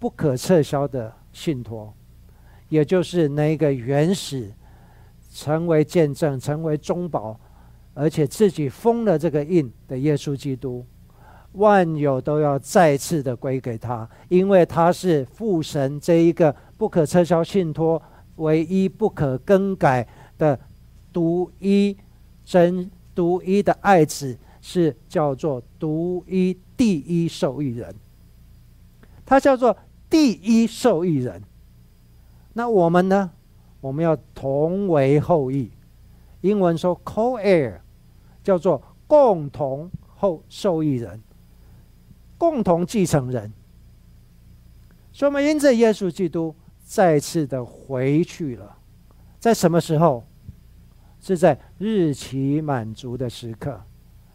[0.00, 1.94] 不可撤销的信托，
[2.68, 4.52] 也就是那个原始。
[5.36, 7.38] 成为见证，成为中保，
[7.92, 10.82] 而且自己封了这个印的耶稣基督，
[11.52, 18.02] 万有都要再次的归给他，因为他是父神这一个不可撤销信托、
[18.36, 20.58] 唯一不可更改的
[21.12, 21.94] 独一
[22.42, 27.94] 真、独一的爱子，是叫做独一第一受益人。
[29.26, 29.76] 他叫做
[30.08, 31.42] 第一受益人。
[32.54, 33.32] 那我们呢？
[33.86, 35.70] 我们要同为后裔，
[36.40, 37.78] 英文说 co-heir，
[38.42, 41.22] 叫做共同后受益人，
[42.36, 43.52] 共同继承人。
[45.12, 46.52] 所以，我们因着耶稣基督
[46.84, 48.76] 再次的回去了，
[49.38, 50.24] 在什么时候？
[51.20, 53.80] 是在日期满足的时刻，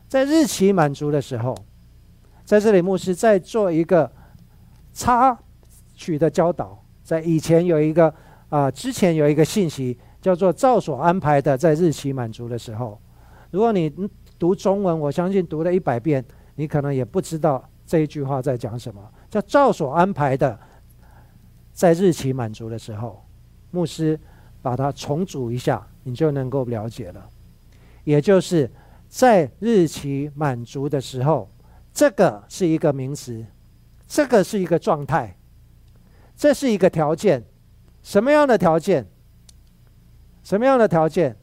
[0.07, 1.53] 在日期满足的时候，
[2.45, 4.09] 在这里牧师在做一个
[4.93, 5.37] 插
[5.93, 8.13] 曲的教导，在以前有一个。
[8.51, 12.99] 啊，之前有一个信息叫做“照所安排的，在日期满足的时候”。
[13.49, 13.89] 如果你
[14.37, 16.23] 读中文，我相信读了一百遍，
[16.55, 19.01] 你可能也不知道这一句话在讲什么。
[19.29, 20.59] 叫“照所安排的，
[21.71, 23.23] 在日期满足的时候”，
[23.71, 24.19] 牧师
[24.61, 27.29] 把它重组一下，你就能够了解了。
[28.03, 28.69] 也就是
[29.07, 31.47] 在日期满足的时候，
[31.93, 33.45] 这个是一个名词，
[34.07, 35.37] 这个是一个状态，
[36.35, 37.41] 这是一个条件。
[38.03, 39.05] 什么样的条件？
[40.43, 41.35] 什么样的条件？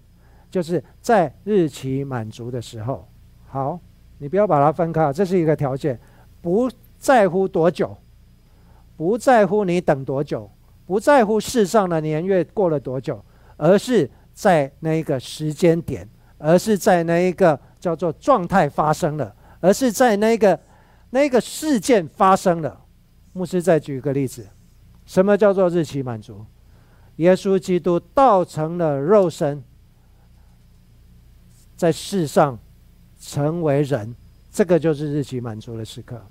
[0.50, 3.06] 就是在日期满足的时候。
[3.46, 3.78] 好，
[4.18, 5.98] 你不要把它分开，这是一个条件，
[6.40, 7.96] 不在乎多久，
[8.96, 10.50] 不在乎你等多久，
[10.86, 13.24] 不在乎世上的年月过了多久，
[13.56, 20.58] 而是在那一个时间点，而是在那一个叫做状态发生了，而是在那个
[21.10, 22.80] 那个事件发生了。
[23.32, 24.46] 牧师再举一个例子，
[25.08, 26.44] 什么叫做日期满足？
[27.16, 29.64] 耶稣基督道成了肉身，
[31.74, 32.58] 在世上
[33.18, 34.14] 成为人，
[34.52, 36.22] 这个就是日期满足的时刻。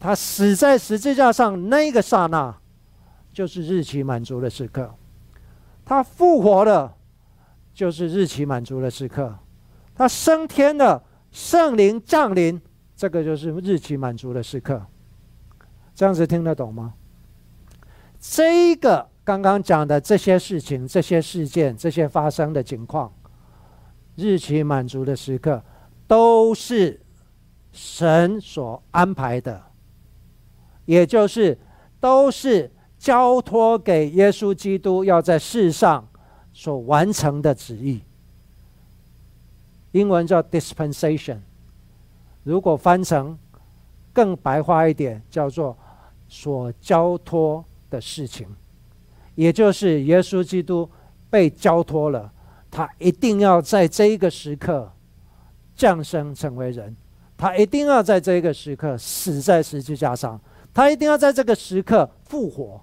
[0.00, 2.56] 他死在十字架上那个刹那，
[3.34, 4.92] 就是日期满足的时刻。
[5.84, 6.96] 他复活了，
[7.74, 9.38] 就是日期满足的时刻。
[9.94, 12.58] 他升天了，圣灵降临，
[12.96, 14.82] 这个就是日期满足的时刻。
[15.94, 16.94] 这样子听得懂吗？
[18.26, 23.12] 这个刚刚讲的这些事情、这些事件、这些发生的情况，
[24.16, 25.62] 日期满足的时刻，
[26.06, 26.98] 都是
[27.70, 29.62] 神所安排的，
[30.86, 31.56] 也就是
[32.00, 36.08] 都是交托给耶稣基督要在世上
[36.54, 38.00] 所完成的旨意。
[39.92, 41.40] 英文叫 dispensation，
[42.42, 43.38] 如果翻成
[44.14, 45.76] 更白话一点，叫做
[46.26, 47.64] 所交托
[47.94, 48.48] 的事情，
[49.36, 50.90] 也就是耶稣基督
[51.30, 52.32] 被交托了，
[52.70, 54.92] 他一定要在这一个时刻
[55.76, 56.96] 降生成为人，
[57.36, 60.40] 他一定要在这一个时刻死在十字架上，
[60.72, 62.80] 他一定要在这个时刻复活，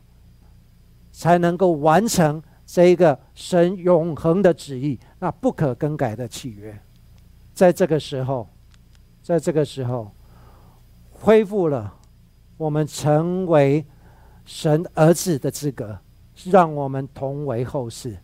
[1.11, 6.77] 才能够完成这一个神永恒的旨意，那不可更改的契约。
[7.53, 8.47] 在这个时候，
[9.21, 10.09] 在这个时候，
[11.11, 11.93] 恢复了
[12.57, 13.85] 我们成为
[14.53, 15.97] 神儿子的资格，
[16.43, 18.17] 让我们同为后世。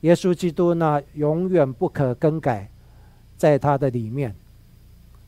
[0.00, 2.68] 耶稣基督那永远不可更改，
[3.36, 4.34] 在他的里面，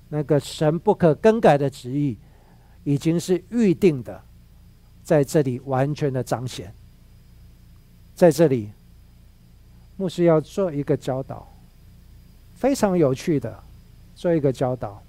[0.08, 2.16] 那个神不可更改的旨意，
[2.84, 4.18] 已经是预定的，
[5.04, 6.72] 在这里完全的彰显。
[8.14, 8.70] 在这里，
[9.98, 11.46] 牧师要做一个教导。
[12.56, 13.62] 非常有趣的，
[14.16, 15.00] 做一个教导，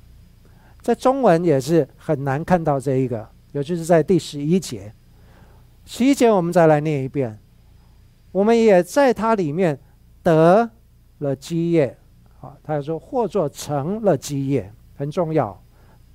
[0.81, 4.93] 在中文也是很难看到这一个，尤其是在第十一节。
[5.85, 7.39] 十一节我们再来念一遍，
[8.31, 9.79] 我们也在它里面
[10.21, 10.69] 得
[11.19, 11.97] 了基业。
[12.39, 15.61] 好，他说或做成了基业，很重要。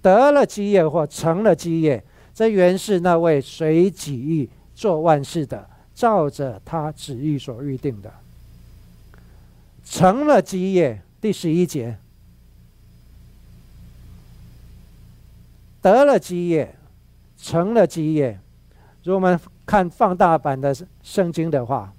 [0.01, 8.13] 得了基业或成了基业，这原是那位随己意做万事的，照着他旨意所预定的，
[9.85, 11.01] 成了基业。
[11.21, 11.97] 第十一节，
[15.81, 16.75] 得了基业，
[17.45, 18.41] 成了基业。
[19.03, 21.93] 如果我们看放大版的圣经的话，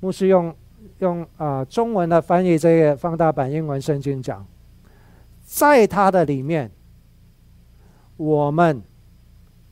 [0.00, 0.52] 牧师用
[0.98, 4.44] 用啊中文的翻译这个放大版英文圣经讲，
[5.44, 6.68] 在它的里面，
[8.16, 8.82] 我们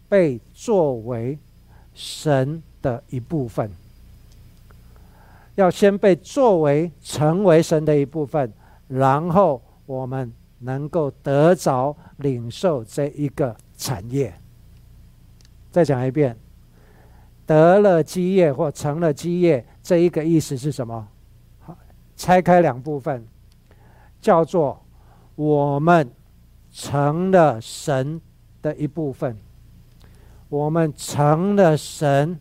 [0.09, 1.37] 被作为
[1.93, 3.69] 神的一部分。
[5.57, 8.53] 要先被作为成为神的一部分，
[8.87, 14.33] 然后我们能够得着领受这一个产业。
[15.75, 16.39] 再讲一遍，
[17.45, 21.09] 得了基业或成了基业，这一个意思是什么？
[21.59, 21.77] 好，
[22.15, 23.27] 拆开两部分，
[24.21, 24.81] 叫做
[25.35, 26.09] 我们
[26.71, 28.21] 成了神
[28.63, 29.37] 的一部分，
[30.49, 32.39] 我们成了神。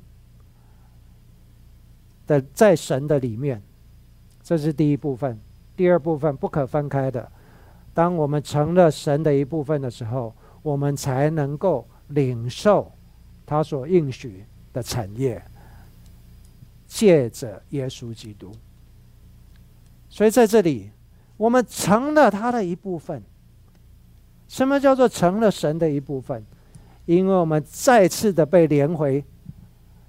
[2.27, 3.61] 的在神的里面，
[4.43, 5.37] 这是第一部分。
[5.75, 7.29] 第二部分不可分开的。
[7.95, 12.91] 当我们成了神的一部分的时候，我们才能够领受
[13.45, 15.43] 他所应许的产业，
[16.87, 18.51] 借着耶稣基督。
[20.09, 20.89] 所以在这里，
[21.37, 23.21] 我们成了他的一部分。
[24.47, 26.45] 什么叫做成了神的一部分？
[27.05, 29.23] 因为我们再次的被连回，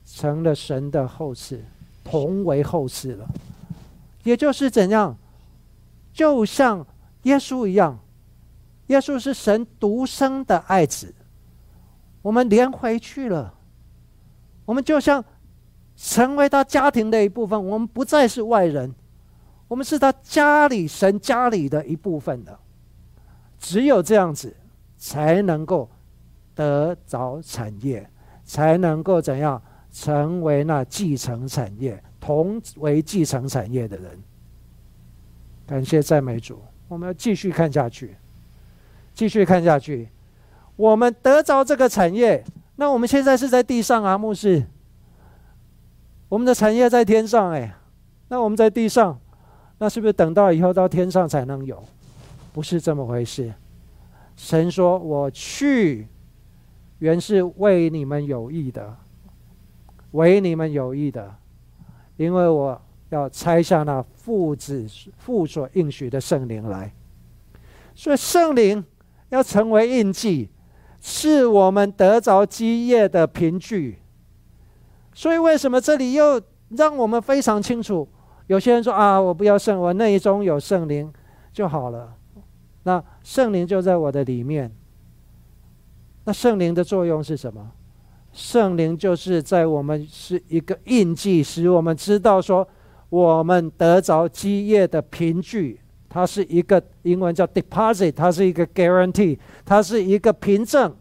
[0.05, 1.65] 成了神的后世。
[2.05, 3.27] 同为后世了，
[4.25, 5.17] 也就是怎样，
[6.13, 6.87] 就像
[7.23, 7.99] 耶稣一样，
[8.89, 11.15] 耶稣是神独生的爱子，
[12.25, 13.53] 我们连回去了，
[14.65, 15.23] 我们就像
[15.95, 18.95] 成为他家庭的一部分，我们不再是外人，
[19.69, 22.59] 我们是他家里神家里的一部分的，
[23.59, 24.57] 只有这样子，
[24.97, 25.87] 才能够
[26.55, 28.09] 得着产业，
[28.43, 29.61] 才能够怎样？
[29.93, 34.19] 成为那继承产业、同为继承产业的人。
[35.67, 38.17] 感谢赞美主，我们要继续看下去，
[39.13, 40.09] 继续看下去。
[40.77, 42.45] 我们得着这个产业，
[42.77, 44.65] 那我们现在是在地上啊，牧师。
[46.29, 47.75] 我们的产业在天上哎，
[48.29, 49.19] 那我们在地上，
[49.79, 51.83] 那是不是等到以后到天上才能有？
[52.53, 53.53] 不是这么回事。
[54.37, 56.09] 神说：“我去，
[56.99, 58.97] 原是为你们有益的。”
[60.15, 61.35] 为你们有益的，
[62.17, 64.87] 因为我要拆下那父子
[65.19, 66.95] 父所应许的圣灵来，
[67.97, 68.85] 所以圣灵
[69.31, 70.49] 要成为印记，
[71.07, 73.99] 是我们得着基业的凭据。
[75.13, 76.41] 所以为什么这里又
[76.71, 78.09] 让我们非常清楚？
[78.47, 81.13] 有些人说啊，我不要圣，我内中有圣灵
[81.53, 82.15] 就好了。
[82.85, 84.75] 那圣灵就在我的里面。
[86.25, 87.73] 那圣灵的作用是什么？
[88.33, 92.67] 圣灵就是在我们是一个印记，使我们知道说
[93.11, 95.81] 我们得着基业的凭据。
[96.15, 100.95] 它是一个英文叫 deposit，它是一个 guarantee，它是一个凭证，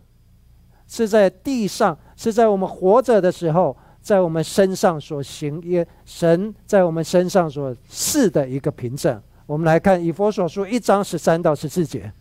[0.88, 9.22] 是在地上，是在我们活着的时候，在我们身上所行业神在我们身上所示的一个凭证。
[9.46, 12.12] 我们来看以佛所书一章十三到十四节。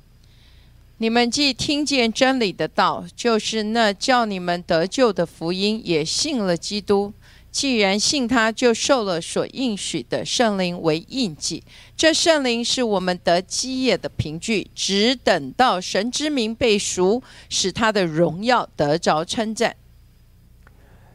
[0.98, 7.10] 你们既听见真理的道，就是那叫你们得救的福音，也信了基督。
[7.52, 11.62] 既然信他，就受了所应许的圣灵为印记。
[11.94, 19.76] 这圣灵是我们得基业的凭据，只等到神之名被赎，使他的荣耀得着称赞。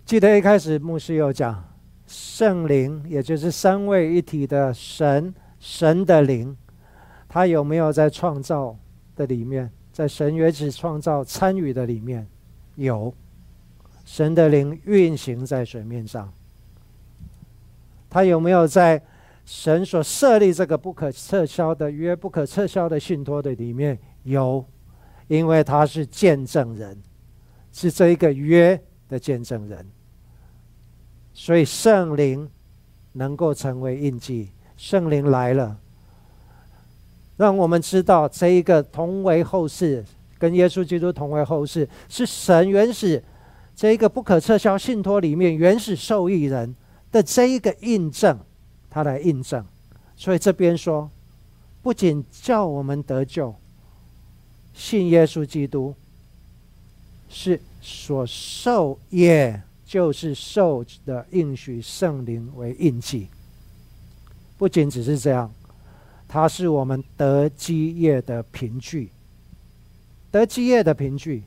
[0.05, 1.75] 记得一开始牧师有讲，
[2.05, 6.55] 圣灵也就是三位一体的神，神的灵，
[7.27, 8.77] 他有没有在创造
[9.15, 12.27] 的里面，在神原始创造参与的里面
[12.75, 13.11] 有。
[14.07, 16.31] 神的灵运行在水面上，
[18.09, 19.03] 他有没有在
[19.45, 24.63] 神所设立这个不可撤销的约、不可撤销的信托的里面有？
[25.27, 26.97] 因为他是见证人，
[27.73, 29.85] 是这一个约的见证人，
[31.33, 32.49] 所以圣灵
[33.11, 34.47] 能够成为印记。
[34.77, 35.77] 圣灵来了，
[37.35, 40.05] 让我们知道这一个同为后世，
[40.39, 43.21] 跟耶稣基督同为后世，是神原始。
[43.77, 46.75] 这一个不可撤销信托里面原始受益人
[47.11, 48.39] 的这一个印证，
[48.89, 49.63] 他来印证，
[50.15, 51.07] 所以这边说，
[51.83, 53.53] 不仅叫我们得救，
[54.73, 55.93] 信耶稣基督
[57.29, 63.27] 是所受也，就是受的应许圣灵为印记。
[64.57, 65.53] 不仅只是这样，
[66.27, 69.11] 它是我们得基业的凭据，
[70.31, 71.43] 得基业的凭据。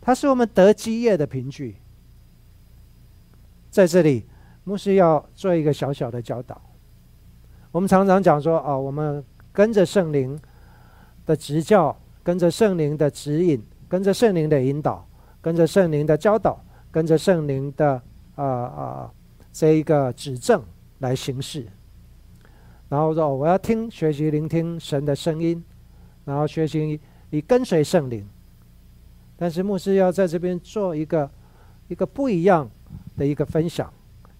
[0.00, 1.76] 它是我们得基业的凭据。
[3.70, 4.24] 在这里，
[4.64, 6.60] 牧师要做一个小小的教导。
[7.70, 10.36] 我们常常讲说，啊，我们跟着圣灵
[11.24, 15.06] 的指教，跟着圣灵的指引，跟着圣灵的引导，
[15.40, 18.02] 跟着圣灵的教导，跟着圣灵的
[18.34, 19.12] 啊啊
[19.52, 20.60] 这一个指正
[20.98, 21.64] 来行事。
[22.88, 25.62] 然后说，我要听、学习、聆听神的声音，
[26.24, 26.98] 然后学习
[27.30, 28.28] 以跟随圣灵。
[29.40, 31.30] 但是牧师要在这边做一个
[31.88, 32.70] 一个不一样
[33.16, 33.90] 的一个分享，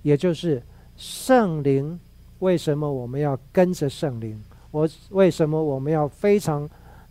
[0.02, 0.62] 也就是
[0.94, 1.98] 圣灵
[2.40, 4.38] 为什么我们要跟着圣灵？
[4.70, 6.68] 我为什么我们要非常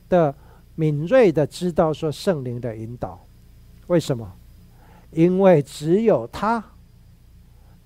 [0.07, 0.33] 的
[0.75, 3.19] 敏锐的知道说圣灵的引导？
[3.87, 4.31] 为什么？
[5.11, 6.63] 因为只有他，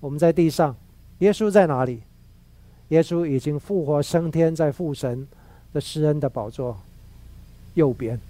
[0.00, 0.76] 我们在地上，
[1.20, 2.02] 耶稣在哪里？
[2.88, 5.26] 耶稣已经复活升天，在父神
[5.72, 6.78] 的施恩的宝座
[7.72, 8.20] 右边。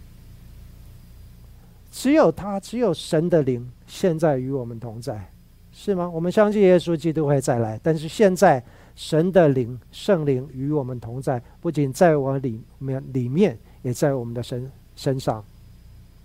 [1.95, 5.31] 只有他，只有神的灵现在与我们同在，
[5.73, 6.11] 是吗？
[6.11, 8.61] 我们相信耶稣基督会再来，但是现在
[8.97, 15.43] 神的灵、圣灵与我们同在，不仅在我里面，里面也在我们的身身上，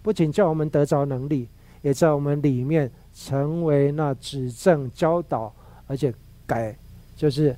[0.02, 1.48] 不仅叫我们得着能力，
[1.84, 5.54] 也在我们里面成为那指正、教导，
[5.86, 6.12] 而且
[6.48, 6.76] 改，
[7.16, 7.56] 就是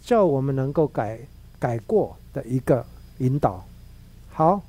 [0.00, 1.18] 叫我们能够改
[1.58, 2.86] 改过的一个
[3.18, 3.64] 引导。
[4.30, 4.62] 好。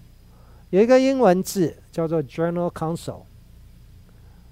[0.71, 3.21] 有一个英文字叫做 “General Counsel”，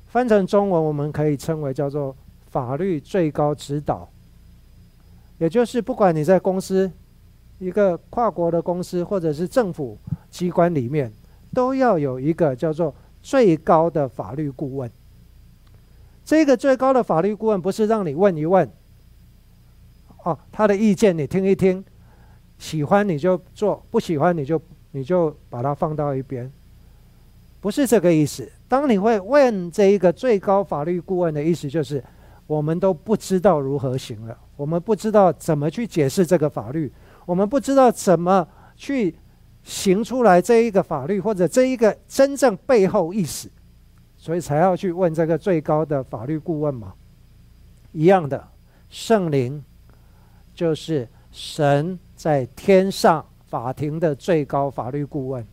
[0.07, 2.15] 翻成中文我们可以称为叫做
[2.51, 4.07] “法律最高指导”。
[5.39, 6.91] 也就是不管你在公司、
[7.57, 9.97] 一个跨国的公司，或者是政府
[10.29, 11.11] 机关里面，
[11.51, 14.89] 都要有一个叫做最高的法律顾问。
[16.23, 18.69] 这个最高的法律顾问不是让你问一问，
[20.23, 21.83] 哦，他的意见你听一听，
[22.59, 24.61] 喜欢你就做，不喜欢你就。
[24.93, 26.51] 你就把它放到一边，
[27.61, 28.51] 不是这个意思。
[28.67, 32.03] 当你会问这一个最高法律顾问的意思，就是
[32.45, 36.91] 我们都不知道如何行了，我们不知道怎么去解释这个法律，
[37.25, 38.45] 我们不知道怎么
[38.75, 39.15] 去
[39.63, 43.49] 行出来这一个法律或者这一个真正背后意思，
[44.17, 46.93] 所以才要去问这个最高的法律顾问嘛。
[47.93, 48.45] 一样的，
[48.89, 49.63] 圣灵
[50.53, 53.25] 就是神在天上。
[53.51, 55.45] 法庭的最高法律顾问，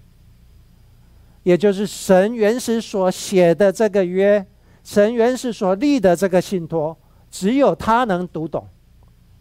[1.49, 4.47] 也就是神原始所写的这个约，
[4.85, 6.95] 神原始所立的这个信托，
[7.31, 8.69] 只有他能读懂，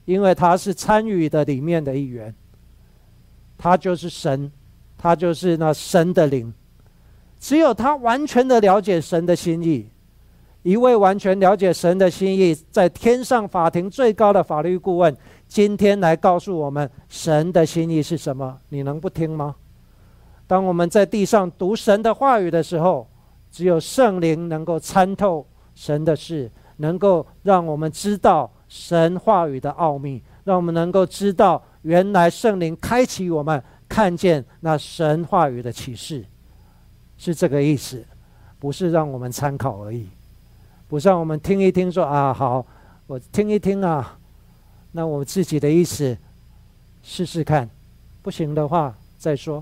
[0.06, 2.34] 因为他是参与的里面的一员。
[3.58, 4.50] 他就是神，
[4.98, 6.54] 他就是那神的灵，
[7.42, 9.90] 只有他完全的了解神的心意。
[10.64, 15.14] 一位完全了解神的心意，在天上法庭最高的法律顾问，
[15.50, 18.58] 今天来告诉我们神的心意是什么？
[18.70, 19.58] 你能不听吗？
[20.48, 23.08] 当我们在地上读神的话语的时候，
[23.52, 25.46] 只有圣灵能够参透
[25.76, 36.24] 神的事，能够让我们知道神话语的奥秘，让我们能够知道原来圣灵开启我们看见那神话语的启示，
[37.18, 38.06] 是这个意思，
[38.58, 40.08] 不是让我们参考而已。
[40.88, 42.66] 不是让我们听一听，说啊好，
[43.08, 44.18] 我听一听啊，
[44.94, 46.18] 那我自己的意思
[47.04, 47.70] 试试看，
[48.22, 49.62] 不行的话再说，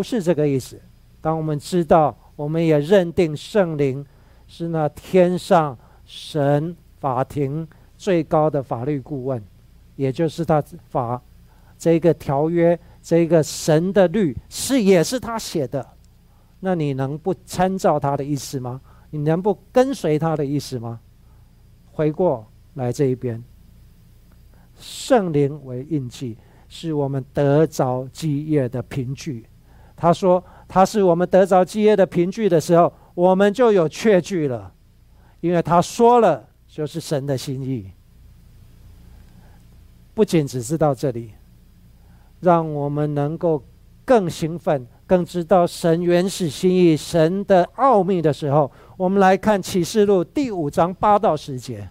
[0.00, 0.80] 不是这个意思。
[1.20, 4.02] 当我们知道，我们也认定圣灵
[4.48, 5.76] 是那天上
[6.06, 9.44] 神法庭最高的法律顾问，
[9.96, 11.20] 也就是他法
[11.76, 15.86] 这个条约，这个神的律是也是他写的，
[16.60, 18.80] 那你能不参照他的意思吗？
[19.10, 20.98] 你能不跟随他的意思吗？
[21.92, 23.44] 回过来这一边，
[24.78, 26.38] 圣灵为印记，
[26.70, 29.44] 是我们得着基业的凭据。
[30.00, 34.72] 他说他是我们得着基业的凭据的时候，我们就有确据了，
[35.42, 37.90] 因为他说了就是神的心意。
[40.14, 41.32] 不仅只知道这里，
[42.40, 43.62] 让我们能够
[44.06, 44.86] 更兴奋。
[45.06, 51.90] 更知道神原始心意、神的奥秘的时候，我们来看启示录第五章八到十节。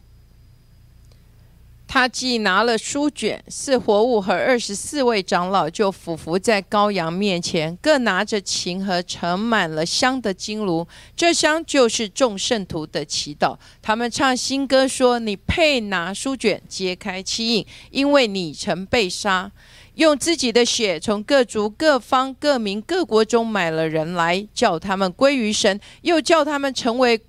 [1.92, 10.88] 他既拿了书卷，四活物和二十四位长老就俯伏在羔羊面前，各拿着琴和盛满了香的金炉。
[11.16, 13.58] 这香就是众圣徒的祈祷。
[13.82, 19.52] 他们唱新歌说：“你配拿书卷，揭开七印，因为你曾被杀。”
[19.96, 27.20] 用自己的血从各族、各方、各民、各国中买了人来，叫他们归于神，又叫他们成为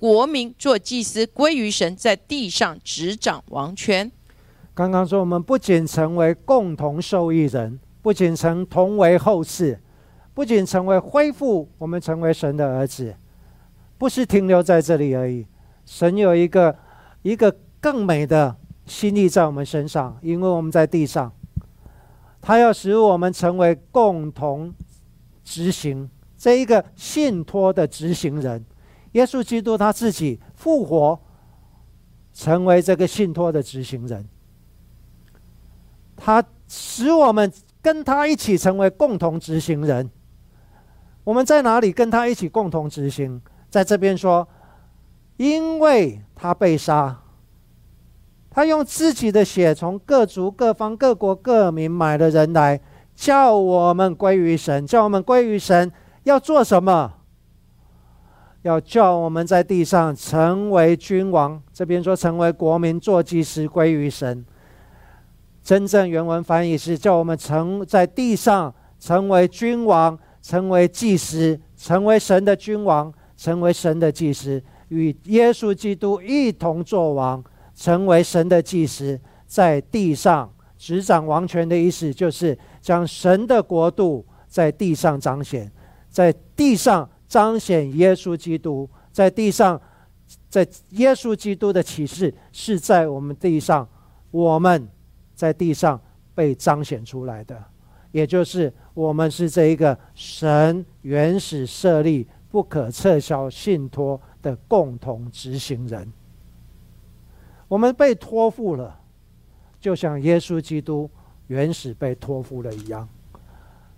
[0.00, 4.10] 国民，做祭司，归于神，在地上执掌王权。
[4.72, 9.78] 刚刚说，我们不仅成为共同受益人，不仅成同为后世，
[10.32, 13.14] 不仅成为恢复，我们成为神的儿子，
[13.98, 15.46] 不是停留在这里而已。
[15.84, 16.74] 神有一个
[17.20, 21.30] 一个更美的心意在我们身上，因为我们在地上。
[22.40, 24.72] 他要使我们成为共同
[25.44, 28.64] 执行这一个信托的执行人，
[29.12, 31.18] 耶稣基督他自己复活，
[32.32, 34.28] 成为这个信托的执行人。
[36.16, 37.52] 他使我们
[37.82, 40.10] 跟他一起成为共同执行人。
[41.24, 43.40] 我们在哪里跟他一起共同执行？
[43.68, 44.46] 在这边说，
[45.36, 47.20] 因为他被杀。
[48.50, 52.80] 他用自己的血从各族、各方、各国、各民买了人来，
[53.14, 55.90] 叫我们归于神，叫我们归于神。
[56.24, 57.19] 要做什么？
[58.62, 61.60] 要叫我们在地上成为君王。
[61.72, 64.44] 这边说成为国民，做祭司，归于神。
[65.62, 77.42] 真正原文翻译是叫我们成在地上成为君王，成为祭司，成为神的君王，成为神的祭司，与耶稣基督一同作王。
[77.72, 85.70] 成为神的祭司，在地上执掌王权的意思，就是将神的国度在地上彰显，
[86.10, 89.80] 在地上彰显耶稣基督，在地上，
[90.48, 93.88] 在耶稣基督的启示是在我们地上，
[94.32, 94.88] 我们
[95.36, 95.98] 在地上
[96.34, 97.64] 被彰显出来的，
[98.10, 106.12] 也就是我们是这一个神原始设立、不可撤销信托的共同执行人。
[107.68, 108.98] 我们被托付了，
[109.78, 111.08] 就像耶稣基督
[111.46, 113.08] 原始被托付了一样。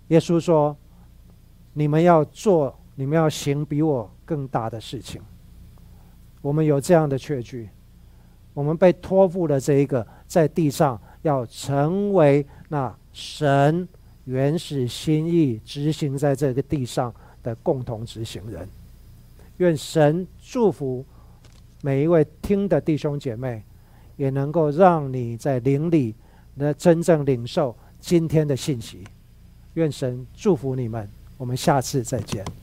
[0.09, 0.77] 耶稣说
[1.73, 5.21] ：“你们要做，你们要行比我更大的事情。”
[6.41, 7.69] 我们有这样的确据，
[8.53, 13.87] 我们被托付了这一个在地上要成为那神
[14.25, 18.67] 原始心意执行在这个地上的共同执行人。
[19.57, 21.05] 愿神祝福。
[21.85, 23.61] 每一位听的弟兄姐妹，
[24.15, 26.15] 也能够让你在灵里
[26.55, 29.03] 能真正领受今天的信息。
[29.73, 31.05] 愿神祝福你们，
[31.37, 32.62] 我们下次再见。